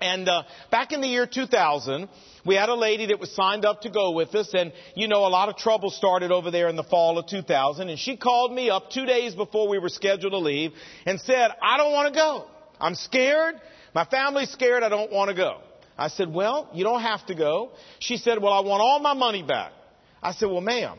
And 0.00 0.28
uh, 0.28 0.42
back 0.70 0.92
in 0.92 1.00
the 1.00 1.06
year 1.06 1.26
2000, 1.26 2.08
we 2.44 2.56
had 2.56 2.68
a 2.68 2.74
lady 2.74 3.06
that 3.06 3.20
was 3.20 3.30
signed 3.34 3.64
up 3.64 3.82
to 3.82 3.90
go 3.90 4.12
with 4.12 4.34
us, 4.34 4.52
and 4.52 4.72
you 4.96 5.06
know, 5.06 5.26
a 5.26 5.28
lot 5.28 5.48
of 5.48 5.56
trouble 5.56 5.90
started 5.90 6.32
over 6.32 6.50
there 6.50 6.68
in 6.68 6.76
the 6.76 6.82
fall 6.82 7.18
of 7.18 7.26
2000. 7.26 7.88
And 7.88 7.98
she 7.98 8.16
called 8.16 8.52
me 8.52 8.68
up 8.68 8.90
two 8.90 9.06
days 9.06 9.34
before 9.34 9.68
we 9.68 9.78
were 9.78 9.90
scheduled 9.90 10.32
to 10.32 10.38
leave 10.38 10.72
and 11.06 11.20
said, 11.20 11.50
I 11.62 11.76
don't 11.76 11.92
want 11.92 12.12
to 12.12 12.18
go. 12.18 12.46
I'm 12.80 12.94
scared. 12.94 13.60
My 13.94 14.04
family's 14.04 14.50
scared. 14.50 14.82
I 14.82 14.88
don't 14.88 15.12
want 15.12 15.28
to 15.28 15.36
go. 15.36 15.60
I 15.96 16.08
said, 16.08 16.32
Well, 16.32 16.68
you 16.72 16.84
don't 16.84 17.02
have 17.02 17.24
to 17.26 17.34
go. 17.34 17.72
She 17.98 18.16
said, 18.16 18.40
Well, 18.40 18.52
I 18.52 18.60
want 18.60 18.80
all 18.82 19.00
my 19.00 19.14
money 19.14 19.42
back. 19.42 19.72
I 20.22 20.32
said, 20.32 20.46
Well, 20.46 20.60
ma'am, 20.60 20.98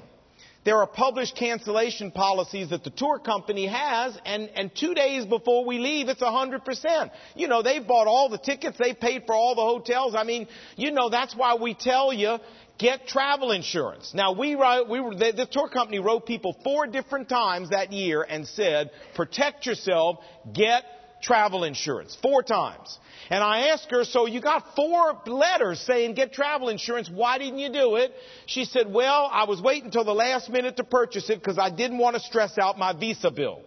there 0.66 0.78
are 0.78 0.88
published 0.88 1.36
cancellation 1.36 2.12
policies 2.12 2.70
that 2.70 2.84
the 2.84 2.90
tour 2.90 3.20
company 3.20 3.68
has, 3.68 4.18
and, 4.26 4.50
and 4.56 4.72
two 4.74 4.94
days 4.94 5.26
before 5.26 5.66
we 5.66 5.78
leave, 5.78 6.08
it's 6.08 6.22
100%. 6.22 7.12
You 7.36 7.48
know, 7.50 7.62
they've 7.62 7.86
bought 7.86 8.08
all 8.08 8.30
the 8.30 8.38
tickets, 8.38 8.78
they've 8.80 9.00
paid 9.00 9.24
for 9.26 9.36
all 9.36 9.56
the 9.56 9.62
hotels. 9.62 10.16
I 10.16 10.24
mean, 10.24 10.48
you 10.78 10.92
know, 10.92 11.10
that's 11.10 11.36
why 11.36 11.56
we 11.56 11.74
tell 11.74 12.14
you, 12.14 12.38
get 12.78 13.08
travel 13.08 13.52
insurance. 13.52 14.14
Now, 14.14 14.32
we 14.32 14.56
wrote, 14.56 14.88
we 14.88 15.00
the, 15.00 15.34
the 15.36 15.48
tour 15.52 15.68
company 15.68 16.00
wrote 16.00 16.26
people 16.26 16.56
four 16.64 16.88
different 16.88 17.28
times 17.28 17.72
that 17.72 17.92
year 17.92 18.22
and 18.22 18.48
said, 18.48 18.92
protect 19.16 19.66
yourself, 19.66 20.20
get 20.54 20.84
travel 21.24 21.64
insurance. 21.64 22.16
Four 22.22 22.44
times. 22.44 23.00
And 23.30 23.44
I 23.44 23.70
asked 23.70 23.88
her, 23.90 24.04
so 24.04 24.28
you 24.28 24.42
got 24.42 24.76
four 24.76 25.20
letters 25.26 25.80
saying 25.80 26.14
get 26.14 26.34
travel 26.34 26.70
insurance. 26.70 27.10
Why 27.10 27.38
didn't 27.38 27.60
you 27.60 27.72
do 27.72 27.96
it? 27.96 28.12
She 28.46 28.66
said, 28.66 28.94
well, 28.94 29.30
I 29.32 29.46
was 29.46 29.62
waiting 29.62 29.86
until 29.86 30.04
the 30.04 30.14
last 30.14 30.50
minute 30.50 30.78
to 30.78 30.84
purchase 30.84 31.30
it 31.30 31.40
because 31.40 31.58
I 31.58 31.70
didn't 31.70 31.98
want 31.98 32.16
to 32.16 32.20
stress 32.20 32.58
out 32.58 32.78
my 32.78 32.94
visa 32.94 33.32
bill. 33.32 33.62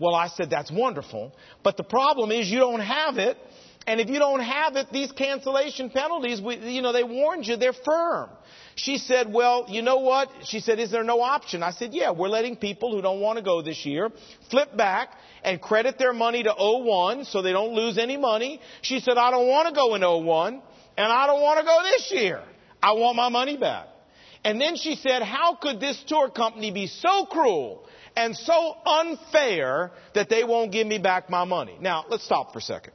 Well, 0.00 0.14
I 0.14 0.28
said, 0.28 0.48
that's 0.50 0.70
wonderful. 0.72 1.34
But 1.62 1.76
the 1.76 1.84
problem 1.84 2.32
is 2.32 2.48
you 2.48 2.60
don't 2.60 2.80
have 2.80 3.18
it. 3.18 3.36
And 3.86 4.00
if 4.00 4.10
you 4.10 4.18
don't 4.18 4.40
have 4.40 4.76
it, 4.76 4.88
these 4.92 5.12
cancellation 5.12 5.88
penalties, 5.88 6.42
we, 6.42 6.56
you 6.56 6.82
know, 6.82 6.92
they 6.92 7.04
warned 7.04 7.46
you, 7.46 7.56
they're 7.56 7.72
firm. 7.72 8.28
She 8.74 8.98
said, 8.98 9.32
well, 9.32 9.64
you 9.68 9.82
know 9.82 9.98
what? 9.98 10.30
She 10.44 10.60
said, 10.60 10.78
is 10.78 10.90
there 10.90 11.04
no 11.04 11.20
option? 11.20 11.62
I 11.62 11.70
said, 11.70 11.94
yeah, 11.94 12.10
we're 12.10 12.28
letting 12.28 12.56
people 12.56 12.94
who 12.94 13.00
don't 13.00 13.20
want 13.20 13.38
to 13.38 13.44
go 13.44 13.62
this 13.62 13.86
year 13.86 14.10
flip 14.50 14.76
back 14.76 15.10
and 15.42 15.60
credit 15.60 15.98
their 15.98 16.12
money 16.12 16.42
to 16.42 16.54
01 16.58 17.24
so 17.24 17.42
they 17.42 17.52
don't 17.52 17.74
lose 17.74 17.98
any 17.98 18.16
money. 18.16 18.60
She 18.82 19.00
said, 19.00 19.16
I 19.16 19.30
don't 19.30 19.48
want 19.48 19.68
to 19.68 19.74
go 19.74 19.94
in 19.94 20.02
01 20.02 20.62
and 20.96 21.12
I 21.12 21.26
don't 21.26 21.40
want 21.40 21.58
to 21.60 21.64
go 21.64 21.82
this 21.82 22.12
year. 22.12 22.42
I 22.82 22.92
want 22.92 23.16
my 23.16 23.28
money 23.30 23.56
back. 23.56 23.86
And 24.44 24.60
then 24.60 24.76
she 24.76 24.96
said, 24.96 25.22
how 25.22 25.56
could 25.56 25.80
this 25.80 26.02
tour 26.06 26.30
company 26.30 26.70
be 26.70 26.86
so 26.86 27.26
cruel 27.26 27.86
and 28.14 28.36
so 28.36 28.76
unfair 28.86 29.92
that 30.14 30.28
they 30.28 30.44
won't 30.44 30.72
give 30.72 30.86
me 30.86 30.98
back 30.98 31.28
my 31.28 31.44
money? 31.44 31.76
Now, 31.80 32.04
let's 32.08 32.24
stop 32.24 32.52
for 32.52 32.58
a 32.58 32.62
second. 32.62 32.92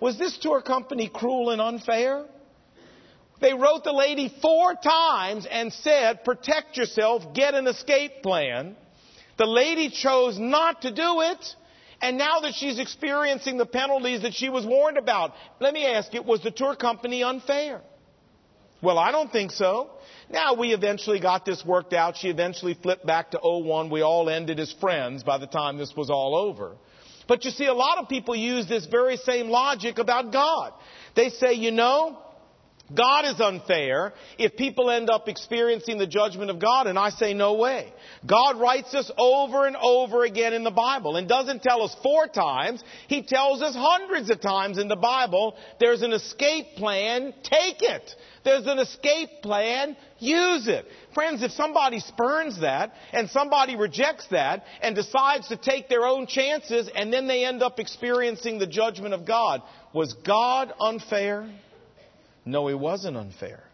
Was 0.00 0.18
this 0.18 0.38
tour 0.38 0.60
company 0.60 1.10
cruel 1.12 1.50
and 1.50 1.60
unfair? 1.60 2.24
They 3.40 3.54
wrote 3.54 3.84
the 3.84 3.92
lady 3.92 4.34
four 4.42 4.74
times 4.74 5.46
and 5.48 5.72
said, 5.72 6.24
protect 6.24 6.76
yourself, 6.76 7.34
get 7.34 7.54
an 7.54 7.66
escape 7.66 8.22
plan. 8.22 8.76
The 9.36 9.46
lady 9.46 9.90
chose 9.90 10.38
not 10.38 10.82
to 10.82 10.92
do 10.92 11.20
it. 11.20 11.54
And 12.00 12.16
now 12.16 12.40
that 12.40 12.54
she's 12.54 12.78
experiencing 12.78 13.56
the 13.56 13.66
penalties 13.66 14.22
that 14.22 14.34
she 14.34 14.48
was 14.48 14.64
warned 14.64 14.98
about, 14.98 15.32
let 15.60 15.74
me 15.74 15.86
ask 15.86 16.12
you, 16.14 16.22
was 16.22 16.42
the 16.42 16.50
tour 16.50 16.76
company 16.76 17.22
unfair? 17.22 17.80
Well, 18.80 18.98
I 18.98 19.10
don't 19.10 19.32
think 19.32 19.50
so. 19.50 19.90
Now 20.30 20.54
we 20.54 20.72
eventually 20.72 21.18
got 21.18 21.44
this 21.44 21.64
worked 21.64 21.92
out. 21.92 22.16
She 22.16 22.28
eventually 22.28 22.74
flipped 22.74 23.04
back 23.04 23.32
to 23.32 23.40
01. 23.42 23.90
We 23.90 24.02
all 24.02 24.28
ended 24.28 24.60
as 24.60 24.72
friends 24.80 25.24
by 25.24 25.38
the 25.38 25.48
time 25.48 25.78
this 25.78 25.94
was 25.96 26.10
all 26.10 26.36
over. 26.36 26.76
But 27.28 27.44
you 27.44 27.52
see, 27.52 27.66
a 27.66 27.74
lot 27.74 27.98
of 27.98 28.08
people 28.08 28.34
use 28.34 28.66
this 28.66 28.86
very 28.86 29.18
same 29.18 29.48
logic 29.48 29.98
about 29.98 30.32
God. 30.32 30.72
They 31.14 31.28
say, 31.28 31.52
you 31.52 31.70
know, 31.70 32.18
God 32.94 33.26
is 33.26 33.38
unfair 33.38 34.14
if 34.38 34.56
people 34.56 34.90
end 34.90 35.10
up 35.10 35.28
experiencing 35.28 35.98
the 35.98 36.06
judgment 36.06 36.50
of 36.50 36.58
God, 36.58 36.86
and 36.86 36.98
I 36.98 37.10
say 37.10 37.34
no 37.34 37.54
way. 37.54 37.92
God 38.26 38.58
writes 38.58 38.94
us 38.94 39.10
over 39.18 39.66
and 39.66 39.76
over 39.76 40.24
again 40.24 40.54
in 40.54 40.64
the 40.64 40.70
Bible 40.70 41.16
and 41.16 41.28
doesn't 41.28 41.62
tell 41.62 41.82
us 41.82 41.94
four 42.02 42.28
times. 42.28 42.82
He 43.06 43.22
tells 43.22 43.60
us 43.60 43.74
hundreds 43.76 44.30
of 44.30 44.40
times 44.40 44.78
in 44.78 44.88
the 44.88 44.96
Bible, 44.96 45.54
there's 45.78 46.00
an 46.00 46.12
escape 46.12 46.76
plan, 46.76 47.34
take 47.42 47.82
it. 47.82 48.10
There's 48.44 48.66
an 48.66 48.78
escape 48.78 49.42
plan, 49.42 49.94
use 50.18 50.66
it. 50.68 50.86
Friends, 51.18 51.42
if 51.42 51.50
somebody 51.50 51.98
spurns 51.98 52.60
that 52.60 52.92
and 53.12 53.28
somebody 53.30 53.74
rejects 53.74 54.28
that 54.28 54.62
and 54.80 54.94
decides 54.94 55.48
to 55.48 55.56
take 55.56 55.88
their 55.88 56.06
own 56.06 56.28
chances 56.28 56.88
and 56.94 57.12
then 57.12 57.26
they 57.26 57.44
end 57.44 57.60
up 57.60 57.80
experiencing 57.80 58.60
the 58.60 58.68
judgment 58.68 59.12
of 59.12 59.26
God, 59.26 59.62
was 59.92 60.14
God 60.24 60.72
unfair? 60.78 61.50
No, 62.44 62.68
he 62.68 62.74
wasn't 62.76 63.16
unfair. 63.16 63.64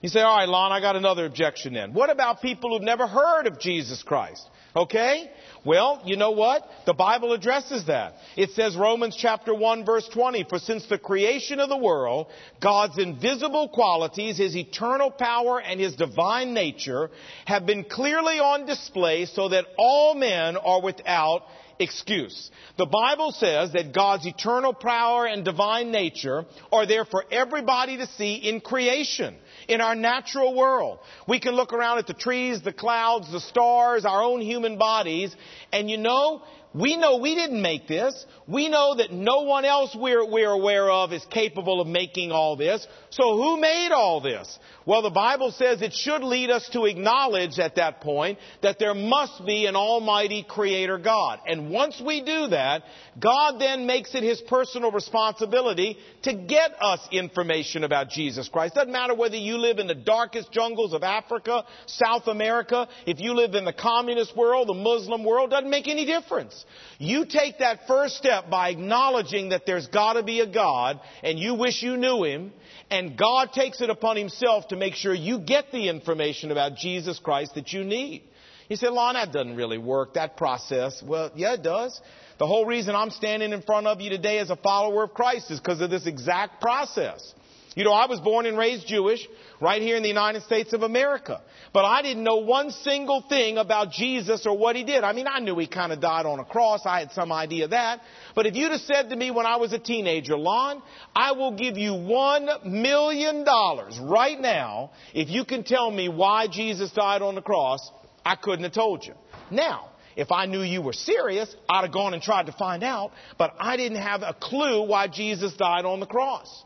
You 0.00 0.08
say, 0.08 0.20
all 0.20 0.38
right, 0.38 0.48
Lon, 0.48 0.72
I 0.72 0.80
got 0.80 0.96
another 0.96 1.26
objection 1.26 1.74
then. 1.74 1.92
What 1.92 2.08
about 2.08 2.40
people 2.40 2.70
who've 2.70 2.82
never 2.82 3.06
heard 3.06 3.46
of 3.46 3.60
Jesus 3.60 4.02
Christ? 4.02 4.48
Okay? 4.74 5.30
Well, 5.64 6.02
you 6.04 6.16
know 6.16 6.32
what? 6.32 6.66
The 6.86 6.94
Bible 6.94 7.32
addresses 7.32 7.86
that. 7.86 8.14
It 8.36 8.50
says 8.50 8.74
Romans 8.74 9.16
chapter 9.16 9.54
1 9.54 9.84
verse 9.84 10.08
20, 10.12 10.46
for 10.48 10.58
since 10.58 10.86
the 10.86 10.98
creation 10.98 11.60
of 11.60 11.68
the 11.68 11.76
world, 11.76 12.28
God's 12.60 12.98
invisible 12.98 13.68
qualities, 13.68 14.38
His 14.38 14.56
eternal 14.56 15.10
power 15.10 15.60
and 15.60 15.78
His 15.78 15.94
divine 15.94 16.54
nature 16.54 17.10
have 17.44 17.66
been 17.66 17.84
clearly 17.84 18.38
on 18.38 18.66
display 18.66 19.26
so 19.26 19.50
that 19.50 19.66
all 19.76 20.14
men 20.14 20.56
are 20.56 20.82
without 20.82 21.42
excuse. 21.78 22.50
The 22.78 22.86
Bible 22.86 23.32
says 23.32 23.72
that 23.72 23.92
God's 23.92 24.26
eternal 24.26 24.72
power 24.72 25.26
and 25.26 25.44
divine 25.44 25.90
nature 25.90 26.44
are 26.70 26.86
there 26.86 27.04
for 27.04 27.24
everybody 27.30 27.98
to 27.98 28.06
see 28.06 28.34
in 28.34 28.60
creation, 28.60 29.36
in 29.68 29.80
our 29.80 29.94
natural 29.94 30.54
world. 30.54 30.98
We 31.26 31.40
can 31.40 31.54
look 31.54 31.72
around 31.72 31.98
at 31.98 32.06
the 32.06 32.14
trees, 32.14 32.62
the 32.62 32.72
clouds, 32.72 33.30
the 33.30 33.40
stars, 33.40 34.04
our 34.04 34.22
own 34.22 34.40
human 34.40 34.78
bodies, 34.78 35.34
and 35.72 35.90
you 35.90 35.96
know, 35.96 36.42
we 36.74 36.96
know 36.96 37.18
we 37.18 37.34
didn't 37.34 37.60
make 37.60 37.86
this. 37.86 38.24
We 38.48 38.68
know 38.68 38.96
that 38.96 39.12
no 39.12 39.42
one 39.42 39.64
else 39.64 39.94
we're, 39.98 40.24
we're, 40.24 40.50
aware 40.50 40.90
of 40.90 41.12
is 41.12 41.24
capable 41.30 41.80
of 41.80 41.86
making 41.86 42.30
all 42.30 42.56
this. 42.56 42.86
So 43.10 43.36
who 43.36 43.60
made 43.60 43.90
all 43.92 44.20
this? 44.20 44.58
Well, 44.86 45.02
the 45.02 45.10
Bible 45.10 45.50
says 45.52 45.80
it 45.82 45.92
should 45.92 46.22
lead 46.22 46.50
us 46.50 46.68
to 46.72 46.84
acknowledge 46.84 47.58
at 47.58 47.76
that 47.76 48.00
point 48.00 48.38
that 48.62 48.78
there 48.78 48.94
must 48.94 49.44
be 49.46 49.66
an 49.66 49.76
almighty 49.76 50.44
creator 50.46 50.98
God. 50.98 51.40
And 51.46 51.70
once 51.70 52.02
we 52.04 52.22
do 52.22 52.48
that, 52.48 52.82
God 53.18 53.60
then 53.60 53.86
makes 53.86 54.14
it 54.14 54.22
his 54.22 54.40
personal 54.42 54.90
responsibility 54.90 55.98
to 56.22 56.34
get 56.34 56.72
us 56.80 57.00
information 57.12 57.84
about 57.84 58.08
Jesus 58.08 58.48
Christ. 58.48 58.74
Doesn't 58.74 58.92
matter 58.92 59.14
whether 59.14 59.36
you 59.36 59.58
live 59.58 59.78
in 59.78 59.86
the 59.86 59.94
darkest 59.94 60.50
jungles 60.52 60.92
of 60.92 61.02
Africa, 61.02 61.64
South 61.86 62.26
America, 62.26 62.88
if 63.06 63.20
you 63.20 63.34
live 63.34 63.54
in 63.54 63.64
the 63.64 63.72
communist 63.72 64.36
world, 64.36 64.68
the 64.68 64.74
Muslim 64.74 65.24
world, 65.24 65.50
doesn't 65.50 65.70
make 65.70 65.88
any 65.88 66.04
difference. 66.04 66.61
You 66.98 67.24
take 67.24 67.58
that 67.58 67.86
first 67.86 68.16
step 68.16 68.50
by 68.50 68.70
acknowledging 68.70 69.50
that 69.50 69.66
there's 69.66 69.86
gotta 69.86 70.22
be 70.22 70.40
a 70.40 70.46
God 70.46 71.00
and 71.22 71.38
you 71.38 71.54
wish 71.54 71.82
you 71.82 71.96
knew 71.96 72.24
him 72.24 72.52
and 72.90 73.16
God 73.16 73.52
takes 73.52 73.80
it 73.80 73.90
upon 73.90 74.16
himself 74.16 74.68
to 74.68 74.76
make 74.76 74.94
sure 74.94 75.14
you 75.14 75.38
get 75.38 75.72
the 75.72 75.88
information 75.88 76.50
about 76.50 76.76
Jesus 76.76 77.18
Christ 77.18 77.54
that 77.54 77.72
you 77.72 77.84
need. 77.84 78.22
You 78.68 78.76
say, 78.76 78.88
Lon, 78.88 79.14
that 79.14 79.32
doesn't 79.32 79.56
really 79.56 79.78
work, 79.78 80.14
that 80.14 80.36
process. 80.36 81.02
Well, 81.02 81.30
yeah, 81.34 81.54
it 81.54 81.62
does. 81.62 82.00
The 82.38 82.46
whole 82.46 82.64
reason 82.64 82.94
I'm 82.94 83.10
standing 83.10 83.52
in 83.52 83.62
front 83.62 83.86
of 83.86 84.00
you 84.00 84.10
today 84.10 84.38
as 84.38 84.50
a 84.50 84.56
follower 84.56 85.04
of 85.04 85.14
Christ 85.14 85.50
is 85.50 85.60
because 85.60 85.80
of 85.80 85.90
this 85.90 86.06
exact 86.06 86.60
process. 86.60 87.34
You 87.74 87.84
know, 87.84 87.92
I 87.92 88.06
was 88.06 88.20
born 88.20 88.44
and 88.44 88.58
raised 88.58 88.86
Jewish 88.86 89.26
right 89.60 89.80
here 89.80 89.96
in 89.96 90.02
the 90.02 90.08
United 90.08 90.42
States 90.42 90.72
of 90.74 90.82
America. 90.82 91.40
But 91.72 91.84
I 91.86 92.02
didn't 92.02 92.22
know 92.22 92.36
one 92.36 92.70
single 92.70 93.22
thing 93.22 93.56
about 93.56 93.92
Jesus 93.92 94.46
or 94.46 94.56
what 94.56 94.76
he 94.76 94.84
did. 94.84 95.04
I 95.04 95.12
mean, 95.14 95.26
I 95.26 95.38
knew 95.38 95.58
he 95.58 95.66
kind 95.66 95.90
of 95.92 96.00
died 96.00 96.26
on 96.26 96.38
a 96.38 96.44
cross. 96.44 96.82
I 96.84 96.98
had 97.00 97.12
some 97.12 97.32
idea 97.32 97.64
of 97.64 97.70
that. 97.70 98.00
But 98.34 98.46
if 98.46 98.56
you'd 98.56 98.72
have 98.72 98.80
said 98.82 99.08
to 99.10 99.16
me 99.16 99.30
when 99.30 99.46
I 99.46 99.56
was 99.56 99.72
a 99.72 99.78
teenager, 99.78 100.36
Lon, 100.36 100.82
I 101.16 101.32
will 101.32 101.52
give 101.52 101.78
you 101.78 101.94
one 101.94 102.48
million 102.66 103.44
dollars 103.44 103.98
right 103.98 104.38
now 104.38 104.90
if 105.14 105.30
you 105.30 105.44
can 105.44 105.64
tell 105.64 105.90
me 105.90 106.08
why 106.10 106.48
Jesus 106.48 106.92
died 106.92 107.22
on 107.22 107.34
the 107.34 107.42
cross, 107.42 107.90
I 108.24 108.36
couldn't 108.36 108.64
have 108.64 108.74
told 108.74 109.04
you. 109.06 109.14
Now, 109.50 109.92
if 110.14 110.30
I 110.30 110.44
knew 110.44 110.60
you 110.60 110.82
were 110.82 110.92
serious, 110.92 111.54
I'd 111.70 111.82
have 111.82 111.92
gone 111.92 112.12
and 112.12 112.22
tried 112.22 112.46
to 112.46 112.52
find 112.52 112.84
out, 112.84 113.12
but 113.38 113.54
I 113.58 113.78
didn't 113.78 114.02
have 114.02 114.22
a 114.22 114.34
clue 114.38 114.86
why 114.86 115.08
Jesus 115.08 115.54
died 115.54 115.86
on 115.86 116.00
the 116.00 116.06
cross. 116.06 116.64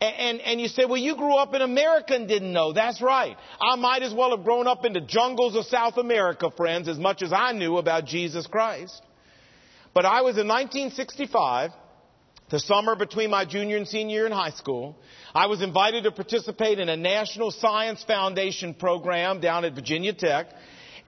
And, 0.00 0.40
and, 0.40 0.58
you 0.58 0.68
say, 0.68 0.86
well, 0.86 0.96
you 0.96 1.14
grew 1.14 1.34
up 1.34 1.54
in 1.54 1.60
America 1.60 2.14
and 2.14 2.26
didn't 2.26 2.54
know. 2.54 2.72
That's 2.72 3.02
right. 3.02 3.36
I 3.60 3.76
might 3.76 4.02
as 4.02 4.14
well 4.14 4.34
have 4.34 4.44
grown 4.44 4.66
up 4.66 4.86
in 4.86 4.94
the 4.94 5.00
jungles 5.00 5.54
of 5.54 5.66
South 5.66 5.98
America, 5.98 6.50
friends, 6.56 6.88
as 6.88 6.98
much 6.98 7.20
as 7.20 7.34
I 7.34 7.52
knew 7.52 7.76
about 7.76 8.06
Jesus 8.06 8.46
Christ. 8.46 9.02
But 9.92 10.06
I 10.06 10.22
was 10.22 10.38
in 10.38 10.48
1965, 10.48 11.72
the 12.50 12.58
summer 12.58 12.96
between 12.96 13.28
my 13.28 13.44
junior 13.44 13.76
and 13.76 13.86
senior 13.86 14.14
year 14.14 14.26
in 14.26 14.32
high 14.32 14.50
school. 14.52 14.96
I 15.34 15.48
was 15.48 15.60
invited 15.60 16.04
to 16.04 16.12
participate 16.12 16.78
in 16.78 16.88
a 16.88 16.96
National 16.96 17.50
Science 17.50 18.02
Foundation 18.04 18.72
program 18.72 19.40
down 19.40 19.66
at 19.66 19.74
Virginia 19.74 20.14
Tech. 20.14 20.46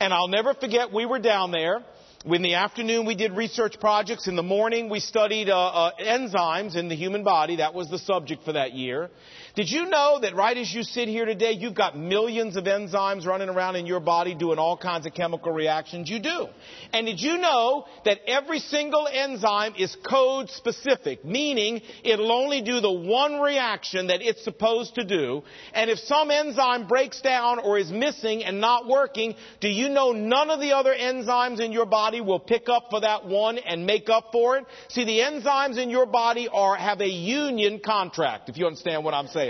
And 0.00 0.12
I'll 0.12 0.28
never 0.28 0.52
forget, 0.52 0.92
we 0.92 1.06
were 1.06 1.18
down 1.18 1.50
there. 1.50 1.82
In 2.24 2.42
the 2.42 2.54
afternoon, 2.54 3.04
we 3.04 3.16
did 3.16 3.32
research 3.32 3.80
projects. 3.80 4.28
In 4.28 4.36
the 4.36 4.44
morning, 4.44 4.88
we 4.88 5.00
studied 5.00 5.50
uh, 5.50 5.58
uh, 5.58 5.90
enzymes 6.00 6.76
in 6.76 6.86
the 6.88 6.94
human 6.94 7.24
body. 7.24 7.56
That 7.56 7.74
was 7.74 7.90
the 7.90 7.98
subject 7.98 8.44
for 8.44 8.52
that 8.52 8.74
year. 8.74 9.10
Did 9.54 9.70
you 9.70 9.84
know 9.84 10.18
that 10.22 10.34
right 10.34 10.56
as 10.56 10.72
you 10.72 10.82
sit 10.82 11.08
here 11.08 11.26
today, 11.26 11.52
you've 11.52 11.74
got 11.74 11.98
millions 11.98 12.56
of 12.56 12.64
enzymes 12.64 13.26
running 13.26 13.50
around 13.50 13.76
in 13.76 13.84
your 13.84 14.00
body 14.00 14.34
doing 14.34 14.58
all 14.58 14.78
kinds 14.78 15.04
of 15.04 15.12
chemical 15.12 15.52
reactions? 15.52 16.08
You 16.08 16.20
do. 16.20 16.46
And 16.94 17.06
did 17.06 17.20
you 17.20 17.36
know 17.36 17.84
that 18.06 18.20
every 18.26 18.60
single 18.60 19.06
enzyme 19.06 19.74
is 19.76 19.94
code 20.08 20.48
specific, 20.48 21.22
meaning 21.22 21.82
it'll 22.02 22.32
only 22.32 22.62
do 22.62 22.80
the 22.80 22.90
one 22.90 23.40
reaction 23.40 24.06
that 24.06 24.22
it's 24.22 24.42
supposed 24.42 24.94
to 24.94 25.04
do. 25.04 25.42
And 25.74 25.90
if 25.90 25.98
some 25.98 26.30
enzyme 26.30 26.88
breaks 26.88 27.20
down 27.20 27.58
or 27.58 27.78
is 27.78 27.90
missing 27.90 28.44
and 28.44 28.58
not 28.58 28.88
working, 28.88 29.34
do 29.60 29.68
you 29.68 29.90
know 29.90 30.12
none 30.12 30.48
of 30.48 30.60
the 30.60 30.72
other 30.72 30.94
enzymes 30.94 31.60
in 31.60 31.72
your 31.72 31.86
body 31.86 32.22
will 32.22 32.40
pick 32.40 32.70
up 32.70 32.86
for 32.88 33.02
that 33.02 33.26
one 33.26 33.58
and 33.58 33.84
make 33.84 34.08
up 34.08 34.28
for 34.32 34.56
it? 34.56 34.64
See, 34.88 35.04
the 35.04 35.18
enzymes 35.18 35.76
in 35.76 35.90
your 35.90 36.06
body 36.06 36.48
are, 36.48 36.74
have 36.74 37.02
a 37.02 37.08
union 37.08 37.82
contract, 37.84 38.48
if 38.48 38.56
you 38.56 38.66
understand 38.66 39.04
what 39.04 39.12
I'm 39.12 39.26
saying. 39.26 39.41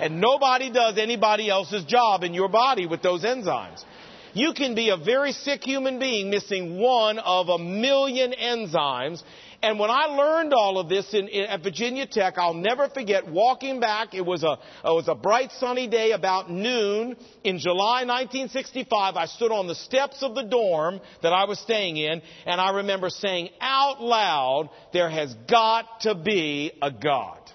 And 0.00 0.20
nobody 0.20 0.70
does 0.70 0.98
anybody 0.98 1.50
else's 1.50 1.84
job 1.84 2.24
in 2.24 2.34
your 2.34 2.48
body 2.48 2.86
with 2.86 3.02
those 3.02 3.24
enzymes. 3.24 3.84
You 4.32 4.52
can 4.52 4.74
be 4.74 4.90
a 4.90 4.96
very 4.96 5.32
sick 5.32 5.64
human 5.64 5.98
being 5.98 6.30
missing 6.30 6.78
one 6.78 7.18
of 7.18 7.48
a 7.48 7.58
million 7.58 8.32
enzymes. 8.32 9.22
And 9.62 9.78
when 9.78 9.90
I 9.90 10.06
learned 10.06 10.54
all 10.54 10.78
of 10.78 10.88
this 10.88 11.12
in, 11.12 11.28
in, 11.28 11.44
at 11.46 11.62
Virginia 11.62 12.06
Tech, 12.06 12.38
I'll 12.38 12.54
never 12.54 12.88
forget 12.88 13.28
walking 13.28 13.78
back. 13.78 14.14
It 14.14 14.24
was 14.24 14.42
a 14.42 14.52
it 14.52 14.58
was 14.84 15.08
a 15.08 15.14
bright 15.14 15.52
sunny 15.52 15.86
day 15.86 16.12
about 16.12 16.50
noon 16.50 17.16
in 17.44 17.58
July 17.58 18.04
1965. 18.04 19.16
I 19.16 19.26
stood 19.26 19.52
on 19.52 19.66
the 19.66 19.74
steps 19.74 20.22
of 20.22 20.34
the 20.34 20.44
dorm 20.44 21.00
that 21.22 21.32
I 21.32 21.44
was 21.44 21.58
staying 21.58 21.98
in, 21.98 22.22
and 22.46 22.60
I 22.60 22.76
remember 22.76 23.10
saying 23.10 23.50
out 23.60 24.00
loud, 24.00 24.70
"There 24.94 25.10
has 25.10 25.34
got 25.46 26.02
to 26.02 26.14
be 26.14 26.72
a 26.80 26.90
God." 26.90 27.49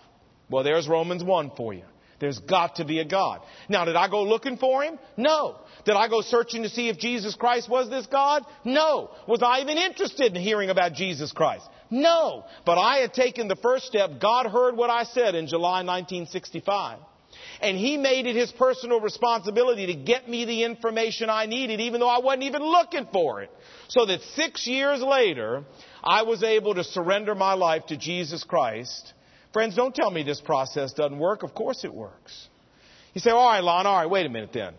Well, 0.49 0.63
there's 0.63 0.87
Romans 0.87 1.23
1 1.23 1.51
for 1.57 1.73
you. 1.73 1.83
There's 2.19 2.39
got 2.39 2.77
to 2.77 2.85
be 2.85 2.99
a 2.99 3.05
God. 3.05 3.41
Now, 3.67 3.85
did 3.85 3.95
I 3.95 4.09
go 4.09 4.23
looking 4.23 4.57
for 4.57 4.83
him? 4.83 4.97
No. 5.17 5.57
Did 5.83 5.95
I 5.95 6.07
go 6.07 6.21
searching 6.21 6.63
to 6.63 6.69
see 6.69 6.87
if 6.87 6.97
Jesus 6.97 7.35
Christ 7.35 7.69
was 7.69 7.89
this 7.89 8.05
God? 8.07 8.43
No. 8.63 9.11
Was 9.27 9.43
I 9.43 9.59
even 9.59 9.77
interested 9.77 10.35
in 10.35 10.41
hearing 10.41 10.69
about 10.69 10.93
Jesus 10.93 11.31
Christ? 11.31 11.67
No. 11.89 12.45
But 12.65 12.77
I 12.77 12.97
had 12.97 13.13
taken 13.13 13.47
the 13.47 13.57
first 13.57 13.85
step. 13.85 14.21
God 14.21 14.45
heard 14.45 14.77
what 14.77 14.89
I 14.89 15.03
said 15.03 15.35
in 15.35 15.47
July 15.47 15.83
1965. 15.83 16.99
And 17.59 17.77
He 17.77 17.97
made 17.97 18.25
it 18.27 18.35
His 18.35 18.51
personal 18.53 19.01
responsibility 19.01 19.87
to 19.87 19.93
get 19.93 20.29
me 20.29 20.45
the 20.45 20.63
information 20.63 21.29
I 21.29 21.47
needed, 21.47 21.81
even 21.81 21.99
though 21.99 22.09
I 22.09 22.19
wasn't 22.19 22.43
even 22.43 22.63
looking 22.63 23.07
for 23.11 23.41
it. 23.41 23.51
So 23.89 24.05
that 24.05 24.21
six 24.35 24.65
years 24.65 25.01
later, 25.01 25.65
I 26.01 26.23
was 26.23 26.43
able 26.43 26.75
to 26.75 26.83
surrender 26.85 27.35
my 27.35 27.53
life 27.55 27.87
to 27.87 27.97
Jesus 27.97 28.45
Christ 28.45 29.13
Friends, 29.55 29.73
don't 29.73 29.95
tell 29.95 30.11
me 30.11 30.21
this 30.21 30.41
process 30.41 30.91
doesn't 30.91 31.17
work. 31.17 31.41
Of 31.41 31.53
course 31.53 31.85
it 31.85 31.93
works. 31.93 32.49
You 33.13 33.21
say, 33.21 33.29
all 33.29 33.47
right, 33.47 33.63
Lon, 33.63 33.87
all 33.87 33.95
right, 33.95 34.09
wait 34.09 34.25
a 34.25 34.29
minute 34.29 34.49
then. 34.51 34.73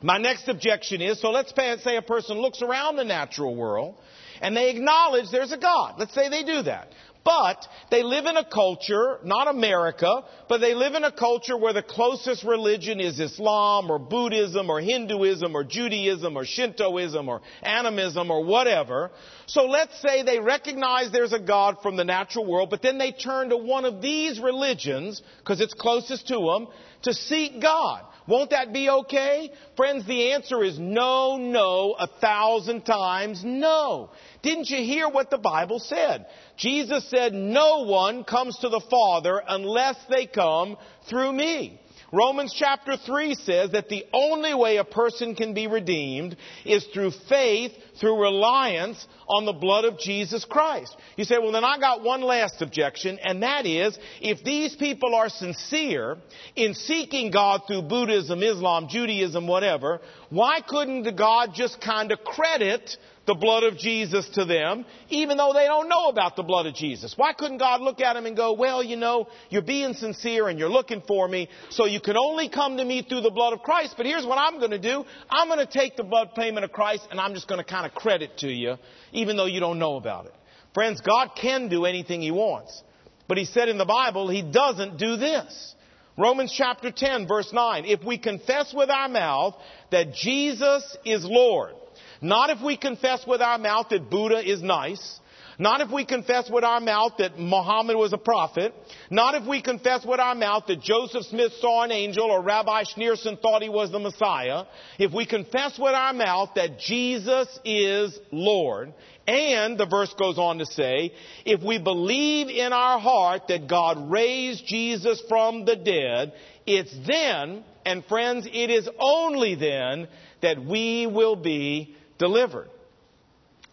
My 0.00 0.16
next 0.16 0.46
objection 0.46 1.02
is, 1.02 1.20
so 1.20 1.32
let's 1.32 1.52
say 1.82 1.96
a 1.96 2.02
person 2.02 2.38
looks 2.38 2.62
around 2.62 2.94
the 2.94 3.04
natural 3.04 3.56
world 3.56 3.96
and 4.40 4.56
they 4.56 4.70
acknowledge 4.70 5.32
there's 5.32 5.50
a 5.50 5.58
God. 5.58 5.96
Let's 5.98 6.14
say 6.14 6.28
they 6.28 6.44
do 6.44 6.62
that. 6.62 6.92
But 7.26 7.66
they 7.90 8.04
live 8.04 8.26
in 8.26 8.36
a 8.36 8.44
culture, 8.44 9.18
not 9.24 9.48
America, 9.48 10.22
but 10.48 10.60
they 10.60 10.74
live 10.74 10.94
in 10.94 11.02
a 11.02 11.10
culture 11.10 11.58
where 11.58 11.72
the 11.72 11.82
closest 11.82 12.44
religion 12.44 13.00
is 13.00 13.18
Islam 13.18 13.90
or 13.90 13.98
Buddhism 13.98 14.70
or 14.70 14.80
Hinduism 14.80 15.56
or 15.56 15.64
Judaism 15.64 16.36
or 16.36 16.44
Shintoism 16.44 17.28
or 17.28 17.42
animism 17.62 18.30
or 18.30 18.44
whatever. 18.44 19.10
So 19.46 19.64
let's 19.64 20.00
say 20.00 20.22
they 20.22 20.38
recognize 20.38 21.10
there's 21.10 21.32
a 21.32 21.40
God 21.40 21.78
from 21.82 21.96
the 21.96 22.04
natural 22.04 22.46
world, 22.46 22.70
but 22.70 22.80
then 22.80 22.96
they 22.96 23.10
turn 23.10 23.48
to 23.48 23.56
one 23.56 23.84
of 23.84 24.00
these 24.00 24.38
religions, 24.38 25.20
because 25.40 25.60
it's 25.60 25.74
closest 25.74 26.28
to 26.28 26.38
them, 26.38 26.68
to 27.02 27.12
seek 27.12 27.60
God. 27.60 28.04
Won't 28.26 28.50
that 28.50 28.72
be 28.72 28.90
okay? 28.90 29.50
Friends, 29.76 30.06
the 30.06 30.32
answer 30.32 30.64
is 30.64 30.78
no, 30.78 31.36
no, 31.36 31.94
a 31.98 32.08
thousand 32.20 32.82
times 32.82 33.42
no. 33.44 34.10
Didn't 34.42 34.68
you 34.68 34.78
hear 34.78 35.08
what 35.08 35.30
the 35.30 35.38
Bible 35.38 35.78
said? 35.78 36.26
Jesus 36.56 37.08
said, 37.08 37.32
no 37.32 37.84
one 37.84 38.24
comes 38.24 38.58
to 38.58 38.68
the 38.68 38.82
Father 38.90 39.40
unless 39.46 39.96
they 40.10 40.26
come 40.26 40.76
through 41.08 41.32
me. 41.32 41.80
Romans 42.16 42.54
chapter 42.58 42.96
3 42.96 43.34
says 43.34 43.72
that 43.72 43.90
the 43.90 44.06
only 44.10 44.54
way 44.54 44.78
a 44.78 44.84
person 44.84 45.34
can 45.34 45.52
be 45.52 45.66
redeemed 45.66 46.34
is 46.64 46.86
through 46.86 47.10
faith, 47.28 47.72
through 48.00 48.22
reliance 48.22 49.06
on 49.28 49.44
the 49.44 49.52
blood 49.52 49.84
of 49.84 49.98
Jesus 49.98 50.46
Christ. 50.46 50.96
You 51.16 51.24
say, 51.24 51.36
well 51.38 51.52
then 51.52 51.62
I 51.62 51.78
got 51.78 52.02
one 52.02 52.22
last 52.22 52.62
objection, 52.62 53.18
and 53.22 53.42
that 53.42 53.66
is, 53.66 53.98
if 54.22 54.42
these 54.42 54.74
people 54.76 55.14
are 55.14 55.28
sincere 55.28 56.16
in 56.54 56.72
seeking 56.72 57.30
God 57.30 57.62
through 57.66 57.82
Buddhism, 57.82 58.42
Islam, 58.42 58.88
Judaism, 58.88 59.46
whatever, 59.46 60.00
why 60.30 60.60
couldn't 60.66 61.14
God 61.18 61.50
just 61.54 61.82
kind 61.82 62.12
of 62.12 62.20
credit 62.24 62.96
the 63.26 63.34
blood 63.34 63.64
of 63.64 63.76
Jesus 63.76 64.28
to 64.30 64.44
them, 64.44 64.84
even 65.08 65.36
though 65.36 65.52
they 65.52 65.64
don't 65.64 65.88
know 65.88 66.08
about 66.08 66.36
the 66.36 66.42
blood 66.42 66.66
of 66.66 66.74
Jesus? 66.74 67.14
Why 67.16 67.32
couldn't 67.32 67.58
God 67.58 67.80
look 67.80 68.00
at 68.00 68.14
them 68.14 68.26
and 68.26 68.36
go, 68.36 68.52
well, 68.52 68.82
you 68.82 68.96
know, 68.96 69.28
you're 69.50 69.62
being 69.62 69.94
sincere 69.94 70.48
and 70.48 70.58
you're 70.58 70.70
looking 70.70 71.02
for 71.06 71.26
me, 71.26 71.48
so 71.70 71.86
you 71.86 72.00
can 72.00 72.16
only 72.16 72.48
come 72.48 72.76
to 72.76 72.84
me 72.84 73.02
through 73.02 73.22
the 73.22 73.30
blood 73.30 73.52
of 73.52 73.62
Christ, 73.62 73.94
but 73.96 74.06
here's 74.06 74.24
what 74.24 74.38
I'm 74.38 74.58
going 74.58 74.70
to 74.70 74.78
do. 74.78 75.04
I'm 75.28 75.48
going 75.48 75.64
to 75.64 75.66
take 75.66 75.96
the 75.96 76.04
blood 76.04 76.34
payment 76.34 76.64
of 76.64 76.72
Christ 76.72 77.08
and 77.10 77.20
I'm 77.20 77.34
just 77.34 77.48
going 77.48 77.62
to 77.62 77.68
kind 77.68 77.86
of 77.86 77.94
credit 77.94 78.38
to 78.38 78.48
you, 78.48 78.76
even 79.12 79.36
though 79.36 79.46
you 79.46 79.60
don't 79.60 79.78
know 79.78 79.96
about 79.96 80.26
it. 80.26 80.34
Friends, 80.72 81.00
God 81.00 81.30
can 81.40 81.68
do 81.68 81.84
anything 81.84 82.20
He 82.20 82.30
wants. 82.30 82.82
But 83.28 83.38
He 83.38 83.44
said 83.44 83.68
in 83.68 83.78
the 83.78 83.84
Bible, 83.84 84.28
He 84.28 84.42
doesn't 84.42 84.98
do 84.98 85.16
this. 85.16 85.74
Romans 86.18 86.52
chapter 86.56 86.90
10 86.90 87.26
verse 87.26 87.52
9. 87.52 87.84
If 87.84 88.02
we 88.04 88.18
confess 88.18 88.72
with 88.72 88.88
our 88.88 89.08
mouth 89.08 89.54
that 89.90 90.14
Jesus 90.14 90.96
is 91.04 91.24
Lord, 91.24 91.74
not 92.20 92.50
if 92.50 92.62
we 92.62 92.76
confess 92.76 93.24
with 93.26 93.40
our 93.40 93.58
mouth 93.58 93.86
that 93.90 94.10
Buddha 94.10 94.38
is 94.38 94.62
nice. 94.62 95.20
Not 95.58 95.80
if 95.80 95.90
we 95.90 96.04
confess 96.04 96.50
with 96.50 96.64
our 96.64 96.80
mouth 96.80 97.12
that 97.18 97.38
Muhammad 97.38 97.96
was 97.96 98.12
a 98.12 98.18
prophet. 98.18 98.74
Not 99.10 99.34
if 99.34 99.48
we 99.48 99.62
confess 99.62 100.04
with 100.04 100.20
our 100.20 100.34
mouth 100.34 100.64
that 100.68 100.82
Joseph 100.82 101.24
Smith 101.24 101.52
saw 101.60 101.82
an 101.82 101.92
angel 101.92 102.24
or 102.24 102.42
Rabbi 102.42 102.84
Schneerson 102.84 103.40
thought 103.40 103.62
he 103.62 103.70
was 103.70 103.90
the 103.90 103.98
Messiah. 103.98 104.64
If 104.98 105.14
we 105.14 105.24
confess 105.24 105.78
with 105.78 105.94
our 105.94 106.12
mouth 106.12 106.50
that 106.56 106.78
Jesus 106.78 107.48
is 107.64 108.18
Lord. 108.30 108.92
And 109.26 109.76
the 109.76 109.86
verse 109.86 110.14
goes 110.16 110.38
on 110.38 110.58
to 110.58 110.66
say, 110.66 111.12
if 111.44 111.60
we 111.60 111.78
believe 111.78 112.48
in 112.48 112.72
our 112.72 113.00
heart 113.00 113.48
that 113.48 113.66
God 113.66 114.10
raised 114.10 114.64
Jesus 114.66 115.20
from 115.28 115.64
the 115.64 115.74
dead, 115.74 116.32
it's 116.64 116.94
then, 117.06 117.64
and 117.84 118.04
friends, 118.04 118.46
it 118.46 118.70
is 118.70 118.88
only 119.00 119.56
then 119.56 120.06
that 120.42 120.64
we 120.64 121.08
will 121.08 121.34
be 121.34 121.96
delivered. 122.18 122.68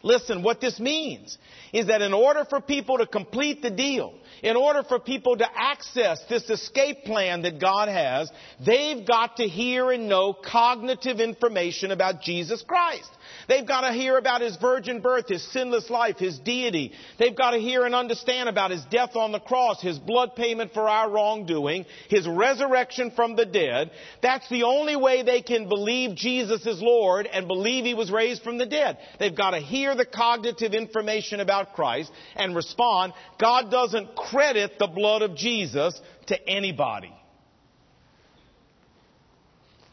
Listen, 0.05 0.43
what 0.43 0.59
this 0.59 0.81
means 0.81 1.37
is 1.71 1.87
that 1.87 2.01
in 2.01 2.13
order 2.13 2.43
for 2.43 2.59
people 2.59 2.97
to 2.97 3.07
complete 3.07 3.61
the 3.61 3.69
deal, 3.69 4.13
in 4.43 4.57
order 4.57 4.83
for 4.83 4.99
people 4.99 5.37
to 5.37 5.47
access 5.55 6.21
this 6.29 6.49
escape 6.49 7.05
plan 7.05 7.43
that 7.43 7.59
God 7.59 7.87
has, 7.87 8.29
they've 8.63 9.07
got 9.07 9.37
to 9.37 9.47
hear 9.47 9.91
and 9.91 10.09
know 10.09 10.33
cognitive 10.33 11.21
information 11.21 11.91
about 11.91 12.21
Jesus 12.21 12.61
Christ. 12.61 13.09
They've 13.47 13.67
got 13.67 13.81
to 13.81 13.93
hear 13.93 14.17
about 14.17 14.41
His 14.41 14.57
virgin 14.57 15.01
birth, 15.01 15.29
His 15.29 15.43
sinless 15.51 15.89
life, 15.89 16.17
His 16.17 16.39
deity. 16.39 16.91
They've 17.19 17.35
got 17.35 17.51
to 17.51 17.59
hear 17.59 17.85
and 17.85 17.95
understand 17.95 18.49
about 18.49 18.71
His 18.71 18.83
death 18.89 19.15
on 19.15 19.31
the 19.31 19.39
cross, 19.39 19.81
His 19.81 19.99
blood 19.99 20.35
payment 20.35 20.73
for 20.73 20.87
our 20.89 21.09
wrongdoing, 21.09 21.85
His 22.09 22.27
resurrection 22.27 23.11
from 23.15 23.35
the 23.35 23.45
dead. 23.45 23.91
That's 24.21 24.47
the 24.49 24.63
only 24.63 24.95
way 24.95 25.23
they 25.23 25.41
can 25.41 25.67
believe 25.69 26.15
Jesus 26.15 26.65
is 26.65 26.81
Lord 26.81 27.27
and 27.27 27.47
believe 27.47 27.85
He 27.85 27.93
was 27.93 28.11
raised 28.11 28.43
from 28.43 28.57
the 28.57 28.65
dead. 28.65 28.97
They've 29.19 29.35
got 29.35 29.51
to 29.51 29.59
hear 29.59 29.95
the 29.95 30.05
cognitive 30.05 30.73
information 30.73 31.39
about 31.39 31.73
Christ 31.73 32.11
and 32.35 32.55
respond. 32.55 33.13
God 33.39 33.69
doesn't 33.71 34.15
credit 34.15 34.79
the 34.79 34.87
blood 34.87 35.21
of 35.21 35.35
Jesus 35.35 35.99
to 36.27 36.49
anybody. 36.49 37.13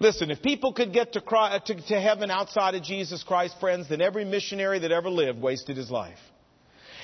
Listen, 0.01 0.31
if 0.31 0.41
people 0.41 0.73
could 0.73 0.95
get 0.95 1.13
to, 1.13 1.21
Christ, 1.21 1.67
to, 1.67 1.75
to 1.75 2.01
heaven 2.01 2.31
outside 2.31 2.75
of 2.75 2.83
Jesus 2.83 3.23
Christ, 3.23 3.57
friends, 3.61 3.91
then 3.91 4.01
every 4.01 4.25
missionary 4.25 4.79
that 4.79 4.91
ever 4.91 5.11
lived 5.11 5.41
wasted 5.41 5.77
his 5.77 5.91
life. 5.91 6.19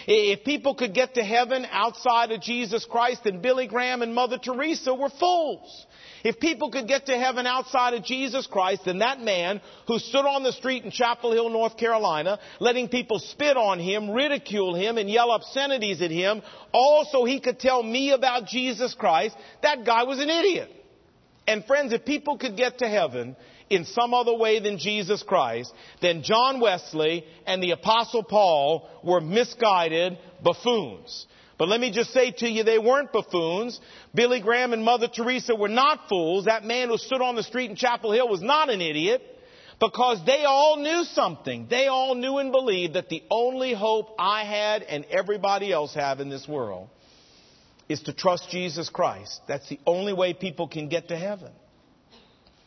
If 0.07 0.45
people 0.45 0.75
could 0.75 0.95
get 0.95 1.15
to 1.15 1.23
heaven 1.23 1.67
outside 1.71 2.31
of 2.31 2.41
Jesus 2.41 2.87
Christ, 2.87 3.25
then 3.25 3.43
Billy 3.43 3.67
Graham 3.67 4.01
and 4.01 4.15
Mother 4.15 4.39
Teresa 4.39 4.95
were 4.95 5.11
fools. 5.11 5.87
If 6.25 6.41
people 6.41 6.71
could 6.71 6.89
get 6.89 7.07
to 7.07 7.19
heaven 7.19 7.47
outside 7.47 7.93
of 7.95 8.05
Jesus 8.05 8.47
Christ, 8.47 8.83
then 8.87 9.01
that 9.01 9.21
man 9.21 9.61
who 9.87 9.99
stood 9.99 10.25
on 10.25 10.43
the 10.43 10.53
street 10.53 10.85
in 10.85 10.91
Chapel 10.91 11.33
Hill, 11.33 11.51
North 11.51 11.77
Carolina, 11.77 12.39
letting 12.61 12.89
people 12.89 13.19
spit 13.19 13.57
on 13.57 13.79
him, 13.79 14.11
ridicule 14.11 14.75
him, 14.75 14.97
and 14.97 15.11
yell 15.11 15.33
obscenities 15.33 16.01
at 16.01 16.11
him, 16.11 16.41
also 16.73 17.25
he 17.25 17.41
could 17.41 17.59
tell 17.59 17.83
me 17.83 18.13
about 18.13 18.47
Jesus 18.47 18.95
Christ, 18.95 19.37
that 19.63 19.85
guy 19.85 20.05
was 20.05 20.19
an 20.19 20.31
idiot. 20.31 20.71
And 21.47 21.65
friends, 21.65 21.93
if 21.93 22.05
people 22.05 22.39
could 22.39 22.57
get 22.57 22.79
to 22.79 22.89
heaven 22.89 23.37
in 23.71 23.85
some 23.85 24.15
other 24.15 24.35
way 24.35 24.61
than 24.61 24.79
Jesus 24.79 25.23
Christ, 25.23 25.73
then 26.01 26.23
John 26.23 26.61
Wesley 26.61 27.25
and 27.47 27.63
the 27.63 27.73
Apostle 27.73 28.25
Paul 28.25 28.89
were 29.05 29.21
misguided 29.21 30.19
buffoons. 30.43 31.27
But 31.59 31.69
let 31.69 31.81
me 31.81 31.91
just 31.91 32.13
say 32.13 32.33
to 32.33 32.49
you, 32.49 32.65
they 32.65 32.79
weren't 32.79 33.13
buffoons. 33.13 33.81
Billy 34.15 34.41
Graham 34.41 34.73
and 34.73 34.85
Mother 34.85 35.09
Teresa 35.09 35.55
were 35.55 35.69
not 35.69 36.09
fools. 36.09 36.45
That 36.45 36.65
man 36.65 36.89
who 36.89 36.99
stood 36.99 37.23
on 37.23 37.35
the 37.35 37.43
street 37.43 37.71
in 37.71 37.77
Chapel 37.77 38.13
Hill 38.13 38.29
was 38.29 38.43
not 38.43 38.69
an 38.69 38.83
idiot 38.83 39.23
because 39.81 40.21
they 40.27 40.45
all 40.45 40.77
knew 40.77 41.05
something. 41.05 41.67
They 41.71 41.87
all 41.87 42.15
knew 42.15 42.39
and 42.39 42.53
believed 42.53 42.95
that 42.95 43.09
the 43.09 43.23
only 43.31 43.73
hope 43.73 44.15
I 44.19 44.45
had 44.45 44.83
and 44.83 45.05
everybody 45.07 45.73
else 45.73 45.95
have 45.95 46.21
in 46.21 46.29
this 46.29 46.47
world 46.47 46.89
is 47.89 48.03
to 48.03 48.13
trust 48.13 48.51
Jesus 48.51 48.89
Christ. 48.89 49.41
That's 49.47 49.69
the 49.69 49.79
only 49.87 50.13
way 50.13 50.35
people 50.35 50.69
can 50.69 50.89
get 50.89 51.09
to 51.09 51.17
heaven. 51.17 51.53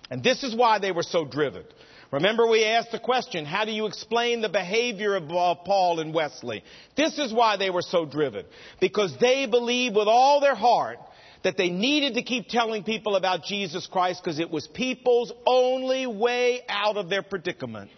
And 0.10 0.24
this 0.24 0.44
is 0.44 0.56
why 0.56 0.80
they 0.80 0.92
were 0.92 1.04
so 1.04 1.26
driven. 1.26 1.64
Remember 2.12 2.48
we 2.48 2.66
asked 2.66 2.92
the 2.92 3.00
question, 3.00 3.46
how 3.46 3.66
do 3.66 3.72
you 3.72 3.86
explain 3.86 4.42
the 4.42 4.50
behavior 4.50 5.16
of 5.16 5.28
Paul 5.28 6.00
and 6.00 6.14
Wesley? 6.14 6.64
This 6.98 7.20
is 7.20 7.32
why 7.32 7.58
they 7.58 7.70
were 7.70 7.84
so 7.84 8.06
driven. 8.06 8.46
Because 8.82 9.16
they 9.20 9.46
believed 9.46 9.96
with 9.96 10.08
all 10.08 10.42
their 10.42 10.56
heart 10.56 10.98
that 11.44 11.56
they 11.56 11.70
needed 11.70 12.16
to 12.16 12.24
keep 12.24 12.48
telling 12.48 12.84
people 12.84 13.16
about 13.16 13.44
Jesus 13.44 13.86
Christ 13.86 14.24
because 14.24 14.40
it 14.40 14.50
was 14.50 14.68
people's 14.68 15.32
only 15.46 16.08
way 16.08 16.62
out 16.68 16.98
of 16.98 17.10
their 17.10 17.22
predicament. 17.22 17.92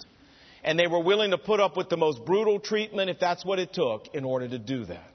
And 0.63 0.77
they 0.77 0.87
were 0.87 1.01
willing 1.01 1.31
to 1.31 1.37
put 1.37 1.59
up 1.59 1.77
with 1.77 1.87
the 1.89 1.97
most 1.97 2.25
brutal 2.25 2.59
treatment 2.59 3.09
if 3.09 3.19
that's 3.19 3.45
what 3.45 3.59
it 3.59 3.73
took 3.73 4.13
in 4.13 4.25
order 4.25 4.47
to 4.49 4.59
do 4.59 4.85
that. 4.85 5.10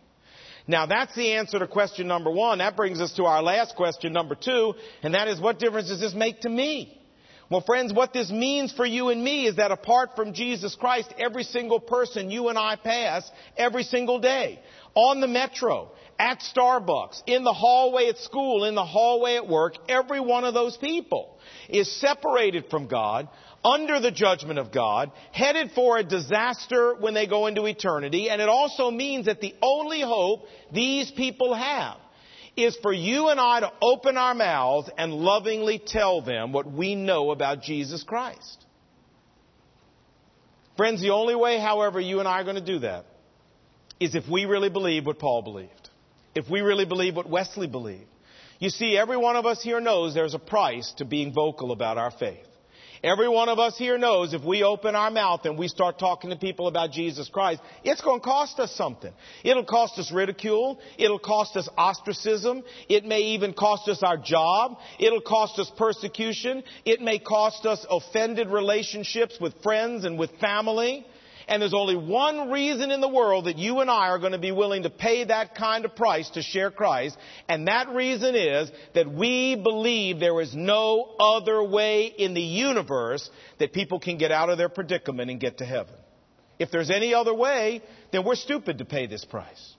Now 0.68 0.86
that's 0.86 1.14
the 1.14 1.34
answer 1.34 1.58
to 1.58 1.66
question 1.66 2.08
number 2.08 2.30
one. 2.30 2.58
That 2.58 2.76
brings 2.76 3.00
us 3.00 3.12
to 3.14 3.24
our 3.24 3.42
last 3.42 3.76
question, 3.76 4.12
number 4.12 4.34
two, 4.34 4.74
and 5.02 5.14
that 5.14 5.28
is 5.28 5.40
what 5.40 5.58
difference 5.58 5.88
does 5.88 6.00
this 6.00 6.14
make 6.14 6.40
to 6.40 6.48
me? 6.48 7.00
Well, 7.48 7.60
friends, 7.60 7.92
what 7.92 8.12
this 8.12 8.28
means 8.28 8.72
for 8.72 8.84
you 8.84 9.10
and 9.10 9.22
me 9.22 9.46
is 9.46 9.56
that 9.56 9.70
apart 9.70 10.16
from 10.16 10.32
Jesus 10.32 10.74
Christ, 10.74 11.14
every 11.16 11.44
single 11.44 11.78
person 11.78 12.28
you 12.28 12.48
and 12.48 12.58
I 12.58 12.74
pass 12.74 13.30
every 13.56 13.84
single 13.84 14.18
day, 14.18 14.58
on 14.94 15.20
the 15.20 15.28
metro, 15.28 15.92
at 16.18 16.40
Starbucks, 16.40 17.22
in 17.26 17.44
the 17.44 17.52
hallway 17.52 18.08
at 18.08 18.18
school, 18.18 18.64
in 18.64 18.74
the 18.74 18.84
hallway 18.84 19.36
at 19.36 19.46
work, 19.46 19.74
every 19.88 20.18
one 20.18 20.44
of 20.44 20.54
those 20.54 20.76
people 20.78 21.38
is 21.68 22.00
separated 22.00 22.64
from 22.68 22.88
God, 22.88 23.28
under 23.66 23.98
the 23.98 24.12
judgment 24.12 24.60
of 24.60 24.70
God, 24.70 25.10
headed 25.32 25.72
for 25.74 25.98
a 25.98 26.04
disaster 26.04 26.94
when 27.00 27.14
they 27.14 27.26
go 27.26 27.48
into 27.48 27.66
eternity, 27.66 28.30
and 28.30 28.40
it 28.40 28.48
also 28.48 28.90
means 28.92 29.26
that 29.26 29.40
the 29.40 29.54
only 29.60 30.00
hope 30.00 30.44
these 30.72 31.10
people 31.10 31.52
have 31.52 31.96
is 32.56 32.76
for 32.80 32.92
you 32.92 33.28
and 33.28 33.40
I 33.40 33.60
to 33.60 33.72
open 33.82 34.16
our 34.16 34.34
mouths 34.34 34.88
and 34.96 35.12
lovingly 35.12 35.82
tell 35.84 36.22
them 36.22 36.52
what 36.52 36.70
we 36.70 36.94
know 36.94 37.32
about 37.32 37.62
Jesus 37.62 38.04
Christ. 38.04 38.64
Friends, 40.76 41.02
the 41.02 41.10
only 41.10 41.34
way, 41.34 41.58
however, 41.58 42.00
you 42.00 42.20
and 42.20 42.28
I 42.28 42.40
are 42.40 42.44
going 42.44 42.56
to 42.56 42.64
do 42.64 42.78
that 42.80 43.04
is 43.98 44.14
if 44.14 44.28
we 44.30 44.44
really 44.44 44.70
believe 44.70 45.06
what 45.06 45.18
Paul 45.18 45.42
believed. 45.42 45.90
If 46.34 46.48
we 46.48 46.60
really 46.60 46.84
believe 46.84 47.16
what 47.16 47.28
Wesley 47.28 47.66
believed. 47.66 48.08
You 48.58 48.70
see, 48.70 48.96
every 48.96 49.16
one 49.16 49.36
of 49.36 49.44
us 49.44 49.62
here 49.62 49.80
knows 49.80 50.14
there's 50.14 50.34
a 50.34 50.38
price 50.38 50.92
to 50.98 51.04
being 51.04 51.32
vocal 51.32 51.72
about 51.72 51.98
our 51.98 52.10
faith. 52.10 52.45
Every 53.06 53.28
one 53.28 53.48
of 53.48 53.60
us 53.60 53.78
here 53.78 53.98
knows 53.98 54.34
if 54.34 54.42
we 54.42 54.64
open 54.64 54.96
our 54.96 55.12
mouth 55.12 55.44
and 55.44 55.56
we 55.56 55.68
start 55.68 55.96
talking 55.96 56.30
to 56.30 56.36
people 56.36 56.66
about 56.66 56.90
Jesus 56.90 57.28
Christ, 57.28 57.60
it's 57.84 58.00
going 58.00 58.18
to 58.18 58.24
cost 58.24 58.58
us 58.58 58.74
something. 58.74 59.12
It'll 59.44 59.64
cost 59.64 59.96
us 60.00 60.10
ridicule. 60.10 60.80
It'll 60.98 61.20
cost 61.20 61.56
us 61.56 61.68
ostracism. 61.78 62.64
It 62.88 63.04
may 63.04 63.20
even 63.20 63.52
cost 63.52 63.88
us 63.88 64.02
our 64.02 64.16
job. 64.16 64.78
It'll 64.98 65.20
cost 65.20 65.56
us 65.60 65.70
persecution. 65.78 66.64
It 66.84 67.00
may 67.00 67.20
cost 67.20 67.64
us 67.64 67.86
offended 67.88 68.48
relationships 68.48 69.38
with 69.40 69.54
friends 69.62 70.04
and 70.04 70.18
with 70.18 70.32
family. 70.40 71.06
And 71.48 71.62
there's 71.62 71.74
only 71.74 71.96
one 71.96 72.50
reason 72.50 72.90
in 72.90 73.00
the 73.00 73.08
world 73.08 73.44
that 73.44 73.56
you 73.56 73.78
and 73.80 73.88
I 73.88 74.08
are 74.08 74.18
going 74.18 74.32
to 74.32 74.38
be 74.38 74.50
willing 74.50 74.82
to 74.82 74.90
pay 74.90 75.24
that 75.24 75.54
kind 75.54 75.84
of 75.84 75.94
price 75.94 76.28
to 76.30 76.42
share 76.42 76.72
Christ. 76.72 77.16
And 77.48 77.68
that 77.68 77.88
reason 77.90 78.34
is 78.34 78.70
that 78.94 79.12
we 79.12 79.54
believe 79.54 80.18
there 80.18 80.40
is 80.40 80.54
no 80.56 81.14
other 81.20 81.62
way 81.62 82.06
in 82.06 82.34
the 82.34 82.42
universe 82.42 83.30
that 83.60 83.72
people 83.72 84.00
can 84.00 84.18
get 84.18 84.32
out 84.32 84.50
of 84.50 84.58
their 84.58 84.68
predicament 84.68 85.30
and 85.30 85.38
get 85.38 85.58
to 85.58 85.64
heaven. 85.64 85.94
If 86.58 86.72
there's 86.72 86.90
any 86.90 87.14
other 87.14 87.34
way, 87.34 87.82
then 88.10 88.24
we're 88.24 88.34
stupid 88.34 88.78
to 88.78 88.84
pay 88.84 89.06
this 89.06 89.24
price. 89.24 89.74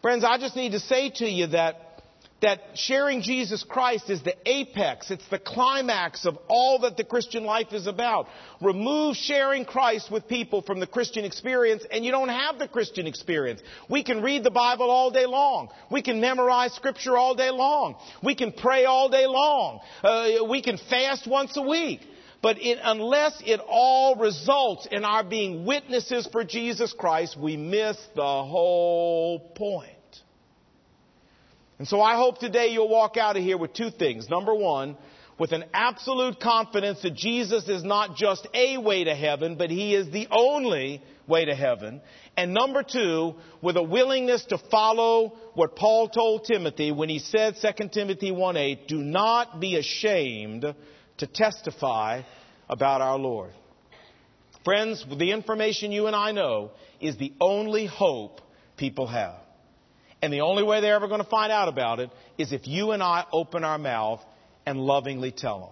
Friends, 0.00 0.24
I 0.24 0.38
just 0.38 0.56
need 0.56 0.72
to 0.72 0.80
say 0.80 1.10
to 1.10 1.26
you 1.26 1.46
that 1.48 1.91
that 2.42 2.60
sharing 2.74 3.22
Jesus 3.22 3.64
Christ 3.64 4.10
is 4.10 4.22
the 4.22 4.34
apex, 4.44 5.10
it's 5.10 5.26
the 5.30 5.38
climax 5.38 6.26
of 6.26 6.36
all 6.48 6.80
that 6.80 6.96
the 6.96 7.04
Christian 7.04 7.44
life 7.44 7.72
is 7.72 7.86
about. 7.86 8.26
Remove 8.60 9.16
sharing 9.16 9.64
Christ 9.64 10.10
with 10.10 10.26
people 10.26 10.60
from 10.60 10.80
the 10.80 10.86
Christian 10.86 11.24
experience 11.24 11.84
and 11.90 12.04
you 12.04 12.10
don't 12.10 12.28
have 12.28 12.58
the 12.58 12.66
Christian 12.66 13.06
experience. 13.06 13.60
We 13.88 14.02
can 14.02 14.22
read 14.22 14.42
the 14.42 14.50
Bible 14.50 14.90
all 14.90 15.12
day 15.12 15.24
long. 15.24 15.68
We 15.90 16.02
can 16.02 16.20
memorize 16.20 16.72
scripture 16.74 17.16
all 17.16 17.36
day 17.36 17.50
long. 17.50 17.94
We 18.22 18.34
can 18.34 18.52
pray 18.52 18.84
all 18.84 19.08
day 19.08 19.26
long. 19.26 19.80
Uh, 20.02 20.44
we 20.50 20.62
can 20.62 20.78
fast 20.90 21.26
once 21.28 21.56
a 21.56 21.62
week. 21.62 22.00
But 22.42 22.60
it, 22.60 22.78
unless 22.82 23.40
it 23.46 23.60
all 23.68 24.16
results 24.16 24.88
in 24.90 25.04
our 25.04 25.22
being 25.22 25.64
witnesses 25.64 26.28
for 26.32 26.42
Jesus 26.42 26.92
Christ, 26.92 27.38
we 27.38 27.56
miss 27.56 27.96
the 28.16 28.22
whole 28.22 29.52
point. 29.54 29.92
And 31.82 31.88
so 31.88 32.00
I 32.00 32.14
hope 32.14 32.38
today 32.38 32.68
you'll 32.68 32.88
walk 32.88 33.16
out 33.16 33.36
of 33.36 33.42
here 33.42 33.58
with 33.58 33.72
two 33.72 33.90
things. 33.90 34.30
Number 34.30 34.54
one, 34.54 34.96
with 35.36 35.50
an 35.50 35.64
absolute 35.74 36.38
confidence 36.38 37.02
that 37.02 37.16
Jesus 37.16 37.68
is 37.68 37.82
not 37.82 38.14
just 38.14 38.46
a 38.54 38.78
way 38.78 39.02
to 39.02 39.12
heaven, 39.16 39.56
but 39.56 39.68
He 39.68 39.92
is 39.92 40.08
the 40.08 40.28
only 40.30 41.02
way 41.26 41.44
to 41.44 41.56
heaven. 41.56 42.00
And 42.36 42.54
number 42.54 42.84
two, 42.84 43.34
with 43.62 43.76
a 43.76 43.82
willingness 43.82 44.44
to 44.50 44.58
follow 44.70 45.32
what 45.54 45.74
Paul 45.74 46.08
told 46.08 46.44
Timothy 46.44 46.92
when 46.92 47.08
he 47.08 47.18
said, 47.18 47.56
2 47.60 47.88
Timothy 47.88 48.30
1:8, 48.30 48.86
do 48.86 48.98
not 48.98 49.58
be 49.58 49.74
ashamed 49.76 50.64
to 51.18 51.26
testify 51.26 52.22
about 52.68 53.00
our 53.00 53.18
Lord. 53.18 53.50
Friends, 54.64 55.04
the 55.18 55.32
information 55.32 55.90
you 55.90 56.06
and 56.06 56.14
I 56.14 56.30
know 56.30 56.70
is 57.00 57.16
the 57.16 57.32
only 57.40 57.86
hope 57.86 58.40
people 58.76 59.08
have. 59.08 59.34
And 60.22 60.32
the 60.32 60.42
only 60.42 60.62
way 60.62 60.80
they're 60.80 60.94
ever 60.94 61.08
going 61.08 61.22
to 61.22 61.28
find 61.28 61.50
out 61.50 61.68
about 61.68 61.98
it 61.98 62.10
is 62.38 62.52
if 62.52 62.68
you 62.68 62.92
and 62.92 63.02
I 63.02 63.26
open 63.32 63.64
our 63.64 63.78
mouth 63.78 64.20
and 64.64 64.78
lovingly 64.78 65.32
tell 65.32 65.58
them. 65.60 65.68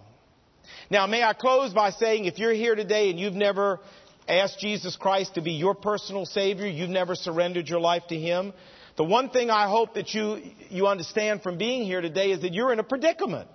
Now, 0.89 1.07
may 1.07 1.23
I 1.23 1.33
close 1.33 1.73
by 1.73 1.91
saying 1.91 2.25
if 2.25 2.37
you're 2.37 2.53
here 2.53 2.75
today 2.75 3.09
and 3.09 3.19
you've 3.19 3.33
never 3.33 3.79
asked 4.27 4.59
Jesus 4.59 4.97
Christ 4.97 5.35
to 5.35 5.41
be 5.41 5.53
your 5.53 5.73
personal 5.73 6.25
Savior, 6.25 6.67
you've 6.67 6.89
never 6.89 7.15
surrendered 7.15 7.69
your 7.69 7.79
life 7.79 8.03
to 8.09 8.17
Him, 8.17 8.53
the 8.97 9.03
one 9.05 9.29
thing 9.29 9.49
I 9.49 9.69
hope 9.69 9.93
that 9.93 10.13
you, 10.13 10.41
you 10.69 10.87
understand 10.87 11.41
from 11.41 11.57
being 11.57 11.83
here 11.83 12.01
today 12.01 12.31
is 12.31 12.41
that 12.41 12.53
you're 12.53 12.73
in 12.73 12.79
a 12.79 12.83
predicament. 12.83 13.47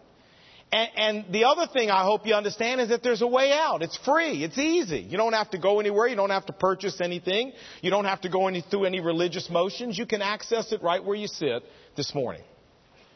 And, 0.72 0.90
and, 0.96 1.32
the 1.32 1.44
other 1.44 1.68
thing 1.72 1.90
I 1.90 2.02
hope 2.02 2.26
you 2.26 2.34
understand 2.34 2.80
is 2.80 2.88
that 2.88 3.02
there's 3.02 3.22
a 3.22 3.26
way 3.26 3.52
out. 3.52 3.82
It's 3.82 3.96
free. 3.98 4.42
It's 4.42 4.58
easy. 4.58 4.98
You 4.98 5.16
don't 5.16 5.32
have 5.32 5.50
to 5.50 5.58
go 5.58 5.78
anywhere. 5.78 6.08
You 6.08 6.16
don't 6.16 6.30
have 6.30 6.46
to 6.46 6.52
purchase 6.52 7.00
anything. 7.00 7.52
You 7.82 7.90
don't 7.90 8.04
have 8.04 8.22
to 8.22 8.28
go 8.28 8.48
any, 8.48 8.62
through 8.62 8.84
any 8.84 9.00
religious 9.00 9.48
motions. 9.48 9.96
You 9.96 10.06
can 10.06 10.22
access 10.22 10.72
it 10.72 10.82
right 10.82 11.02
where 11.02 11.16
you 11.16 11.28
sit 11.28 11.62
this 11.96 12.12
morning. 12.14 12.42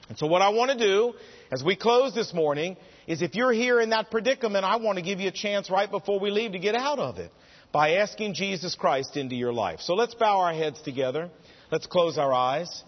And 0.08 0.16
so 0.16 0.26
what 0.26 0.42
I 0.42 0.50
want 0.50 0.70
to 0.70 0.78
do 0.78 1.14
as 1.50 1.64
we 1.64 1.74
close 1.74 2.14
this 2.14 2.32
morning 2.32 2.76
is 3.06 3.20
if 3.20 3.34
you're 3.34 3.52
here 3.52 3.80
in 3.80 3.90
that 3.90 4.10
predicament, 4.10 4.64
I 4.64 4.76
want 4.76 4.98
to 4.98 5.02
give 5.02 5.18
you 5.18 5.28
a 5.28 5.32
chance 5.32 5.70
right 5.70 5.90
before 5.90 6.20
we 6.20 6.30
leave 6.30 6.52
to 6.52 6.60
get 6.60 6.76
out 6.76 7.00
of 7.00 7.18
it 7.18 7.32
by 7.72 7.94
asking 7.94 8.34
Jesus 8.34 8.74
Christ 8.76 9.16
into 9.16 9.34
your 9.34 9.52
life. 9.52 9.80
So 9.80 9.94
let's 9.94 10.14
bow 10.14 10.38
our 10.40 10.52
heads 10.52 10.80
together. 10.82 11.30
Let's 11.70 11.86
close 11.86 12.18
our 12.18 12.32
eyes. 12.32 12.84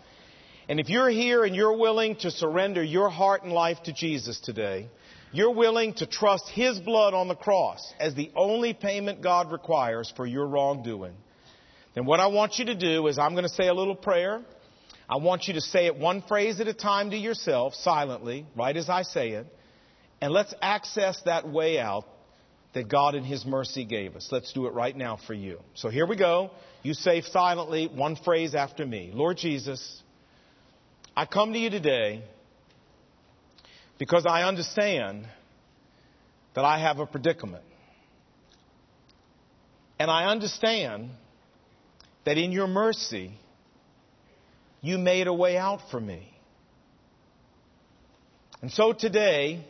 And 0.68 0.78
if 0.78 0.88
you're 0.88 1.10
here 1.10 1.44
and 1.44 1.54
you're 1.54 1.76
willing 1.76 2.16
to 2.16 2.30
surrender 2.30 2.82
your 2.82 3.08
heart 3.08 3.42
and 3.42 3.52
life 3.52 3.82
to 3.84 3.92
Jesus 3.92 4.38
today, 4.40 4.88
you're 5.32 5.54
willing 5.54 5.94
to 5.94 6.06
trust 6.06 6.48
His 6.48 6.78
blood 6.78 7.14
on 7.14 7.28
the 7.28 7.34
cross 7.34 7.92
as 7.98 8.14
the 8.14 8.30
only 8.36 8.74
payment 8.74 9.22
God 9.22 9.50
requires 9.50 10.12
for 10.14 10.26
your 10.26 10.46
wrongdoing, 10.46 11.14
then 11.94 12.06
what 12.06 12.20
I 12.20 12.28
want 12.28 12.58
you 12.58 12.66
to 12.66 12.74
do 12.74 13.06
is 13.06 13.18
I'm 13.18 13.32
going 13.32 13.44
to 13.44 13.48
say 13.48 13.68
a 13.68 13.74
little 13.74 13.94
prayer. 13.94 14.42
I 15.08 15.16
want 15.16 15.46
you 15.46 15.54
to 15.54 15.60
say 15.60 15.86
it 15.86 15.96
one 15.96 16.22
phrase 16.22 16.60
at 16.60 16.68
a 16.68 16.74
time 16.74 17.10
to 17.10 17.16
yourself, 17.16 17.74
silently, 17.74 18.46
right 18.56 18.76
as 18.76 18.88
I 18.88 19.02
say 19.02 19.30
it. 19.30 19.46
And 20.20 20.32
let's 20.32 20.54
access 20.62 21.20
that 21.24 21.48
way 21.48 21.78
out 21.78 22.04
that 22.74 22.88
God 22.88 23.14
in 23.14 23.24
His 23.24 23.44
mercy 23.44 23.84
gave 23.84 24.16
us. 24.16 24.28
Let's 24.30 24.52
do 24.52 24.66
it 24.66 24.72
right 24.72 24.96
now 24.96 25.18
for 25.26 25.34
you. 25.34 25.58
So 25.74 25.90
here 25.90 26.06
we 26.06 26.16
go. 26.16 26.50
You 26.82 26.94
say 26.94 27.20
silently 27.20 27.88
one 27.88 28.16
phrase 28.16 28.54
after 28.54 28.86
me 28.86 29.10
Lord 29.12 29.36
Jesus, 29.36 30.02
I 31.14 31.26
come 31.26 31.52
to 31.52 31.58
you 31.58 31.68
today 31.68 32.22
because 33.98 34.24
I 34.26 34.44
understand 34.44 35.26
that 36.54 36.64
I 36.64 36.78
have 36.78 36.98
a 36.98 37.06
predicament. 37.06 37.64
And 39.98 40.10
I 40.10 40.24
understand 40.24 41.10
that 42.24 42.38
in 42.38 42.50
your 42.50 42.66
mercy, 42.66 43.32
you 44.80 44.98
made 44.98 45.26
a 45.26 45.34
way 45.34 45.56
out 45.56 45.80
for 45.90 46.00
me. 46.00 46.28
And 48.62 48.70
so 48.70 48.92
today, 48.92 49.64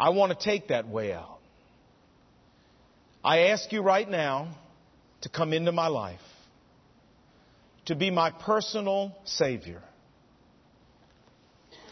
I 0.00 0.10
want 0.10 0.38
to 0.38 0.44
take 0.44 0.68
that 0.68 0.88
way 0.88 1.12
out. 1.12 1.38
I 3.22 3.48
ask 3.48 3.70
you 3.70 3.82
right 3.82 4.08
now 4.08 4.56
to 5.22 5.28
come 5.28 5.52
into 5.52 5.72
my 5.72 5.88
life, 5.88 6.20
to 7.86 7.94
be 7.94 8.10
my 8.10 8.30
personal 8.30 9.16
Savior. 9.24 9.82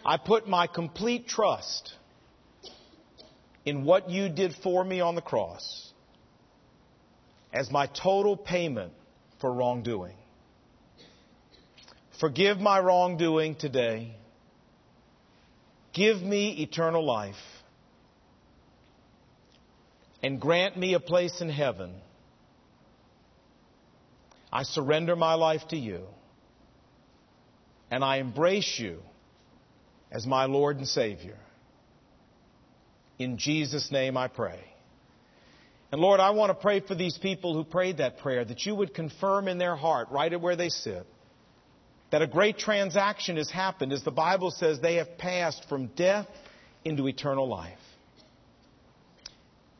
I 0.05 0.19
put 0.19 0.47
my 0.47 0.67
complete 0.67 1.27
trust 1.27 1.95
in 3.65 3.85
what 3.85 4.11
you 4.11 4.29
did 4.29 4.55
for 4.63 4.85
me 4.85 5.01
on 5.01 5.15
the 5.15 5.23
cross 5.23 5.93
as 7.53 7.71
my 7.71 7.87
total 7.87 8.37
payment 8.37 8.93
for 9.41 9.51
wrongdoing. 9.51 10.17
Forgive 12.21 12.59
my 12.59 12.79
wrongdoing 12.81 13.55
today. 13.55 14.15
Give 15.95 16.21
me 16.21 16.63
eternal 16.63 17.05
life. 17.05 17.35
And 20.23 20.41
grant 20.41 20.77
me 20.77 20.95
a 20.95 21.01
place 21.01 21.41
in 21.41 21.49
heaven. 21.49 21.95
I 24.53 24.65
surrender 24.65 25.17
my 25.17 25.35
life 25.35 25.69
to 25.69 25.77
you. 25.77 26.03
And 27.91 28.05
I 28.05 28.17
embrace 28.17 28.79
you 28.79 29.01
as 30.15 30.27
my 30.27 30.45
Lord 30.45 30.79
and 30.79 30.87
Savior. 30.87 31.37
In 33.19 33.37
Jesus' 33.37 33.91
name 33.91 34.17
I 34.17 34.29
pray. 34.29 34.61
And 35.91 36.01
Lord, 36.01 36.21
I 36.21 36.31
want 36.31 36.51
to 36.51 36.55
pray 36.55 36.81
for 36.81 36.95
these 36.95 37.19
people 37.19 37.53
who 37.55 37.65
prayed 37.65 37.99
that 37.99 38.19
prayer 38.19 38.45
that 38.45 38.65
you 38.65 38.75
would 38.77 38.95
confirm 38.95 39.49
in 39.49 39.59
their 39.59 39.77
heart, 39.77 40.09
right 40.11 40.33
at 40.33 40.41
where 40.41 40.57
they 40.57 40.69
sit, 40.69 41.05
that 42.11 42.23
a 42.23 42.27
great 42.29 42.59
transaction 42.59 43.37
has 43.37 43.51
happened. 43.51 43.93
As 43.93 44.05
the 44.05 44.13
Bible 44.13 44.53
says, 44.53 44.81
they 44.81 44.97
have 44.97 45.19
passed 45.19 45.69
from 45.69 45.89
death 45.89 46.29
into 46.85 47.09
eternal 47.09 47.49
life. 47.49 47.79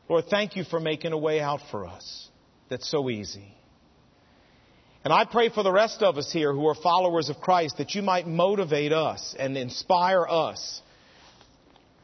Lord, 0.09 0.25
thank 0.29 0.55
you 0.55 0.65
for 0.65 0.79
making 0.79 1.13
a 1.13 1.17
way 1.17 1.39
out 1.39 1.61
for 1.71 1.85
us 1.85 2.29
that's 2.69 2.89
so 2.89 3.09
easy. 3.09 3.55
And 5.05 5.13
I 5.13 5.23
pray 5.23 5.49
for 5.49 5.61
the 5.61 5.71
rest 5.71 6.01
of 6.01 6.17
us 6.17 6.31
here 6.31 6.51
who 6.51 6.65
are 6.65 6.73
followers 6.73 7.29
of 7.29 7.39
Christ 7.39 7.77
that 7.77 7.93
you 7.93 8.01
might 8.01 8.25
motivate 8.25 8.91
us 8.91 9.35
and 9.37 9.55
inspire 9.55 10.25
us 10.27 10.81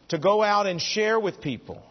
to 0.09 0.19
go 0.19 0.43
out 0.43 0.67
and 0.67 0.79
share 0.79 1.19
with 1.19 1.41
people 1.41 1.81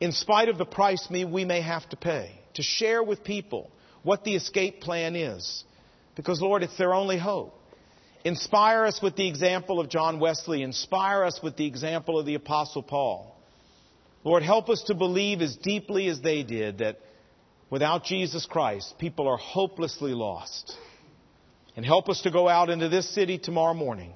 in 0.00 0.10
spite 0.10 0.48
of 0.48 0.58
the 0.58 0.64
price 0.64 1.06
we 1.08 1.44
may 1.44 1.60
have 1.60 1.88
to 1.90 1.96
pay, 1.96 2.40
to 2.54 2.62
share 2.64 3.04
with 3.04 3.22
people 3.22 3.70
what 4.02 4.24
the 4.24 4.34
escape 4.34 4.80
plan 4.80 5.14
is. 5.14 5.62
Because, 6.16 6.42
Lord, 6.42 6.64
it's 6.64 6.76
their 6.76 6.92
only 6.92 7.18
hope. 7.18 7.54
Inspire 8.24 8.84
us 8.84 9.00
with 9.00 9.14
the 9.14 9.28
example 9.28 9.78
of 9.78 9.88
John 9.90 10.18
Wesley. 10.18 10.62
Inspire 10.62 11.22
us 11.22 11.38
with 11.40 11.56
the 11.56 11.66
example 11.66 12.18
of 12.18 12.26
the 12.26 12.34
Apostle 12.34 12.82
Paul. 12.82 13.32
Lord, 14.24 14.42
help 14.42 14.68
us 14.70 14.82
to 14.88 14.94
believe 14.94 15.40
as 15.40 15.54
deeply 15.54 16.08
as 16.08 16.20
they 16.20 16.42
did 16.42 16.78
that 16.78 16.98
without 17.72 18.04
Jesus 18.04 18.44
Christ, 18.44 18.94
people 18.98 19.26
are 19.26 19.38
hopelessly 19.38 20.12
lost. 20.12 20.76
And 21.74 21.86
help 21.86 22.10
us 22.10 22.20
to 22.20 22.30
go 22.30 22.46
out 22.46 22.68
into 22.68 22.90
this 22.90 23.12
city 23.14 23.38
tomorrow 23.38 23.72
morning, 23.72 24.12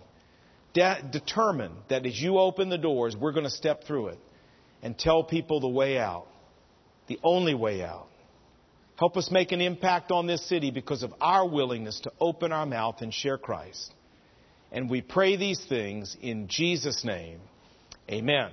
de- 0.74 1.08
determined 1.10 1.74
that 1.88 2.04
as 2.04 2.20
you 2.20 2.38
open 2.38 2.68
the 2.68 2.76
doors, 2.76 3.16
we're 3.16 3.32
going 3.32 3.44
to 3.44 3.50
step 3.50 3.84
through 3.84 4.08
it 4.08 4.18
and 4.82 4.96
tell 4.96 5.24
people 5.24 5.60
the 5.60 5.68
way 5.68 5.96
out, 5.96 6.26
the 7.08 7.18
only 7.24 7.54
way 7.54 7.82
out. 7.82 8.08
Help 8.98 9.16
us 9.16 9.30
make 9.30 9.52
an 9.52 9.62
impact 9.62 10.10
on 10.10 10.26
this 10.26 10.46
city 10.46 10.70
because 10.70 11.02
of 11.02 11.14
our 11.18 11.48
willingness 11.48 12.00
to 12.00 12.12
open 12.20 12.52
our 12.52 12.66
mouth 12.66 12.96
and 13.00 13.12
share 13.12 13.38
Christ. 13.38 13.90
And 14.70 14.90
we 14.90 15.00
pray 15.00 15.36
these 15.36 15.64
things 15.66 16.14
in 16.20 16.48
Jesus' 16.48 17.04
name. 17.04 17.40
Amen. 18.10 18.50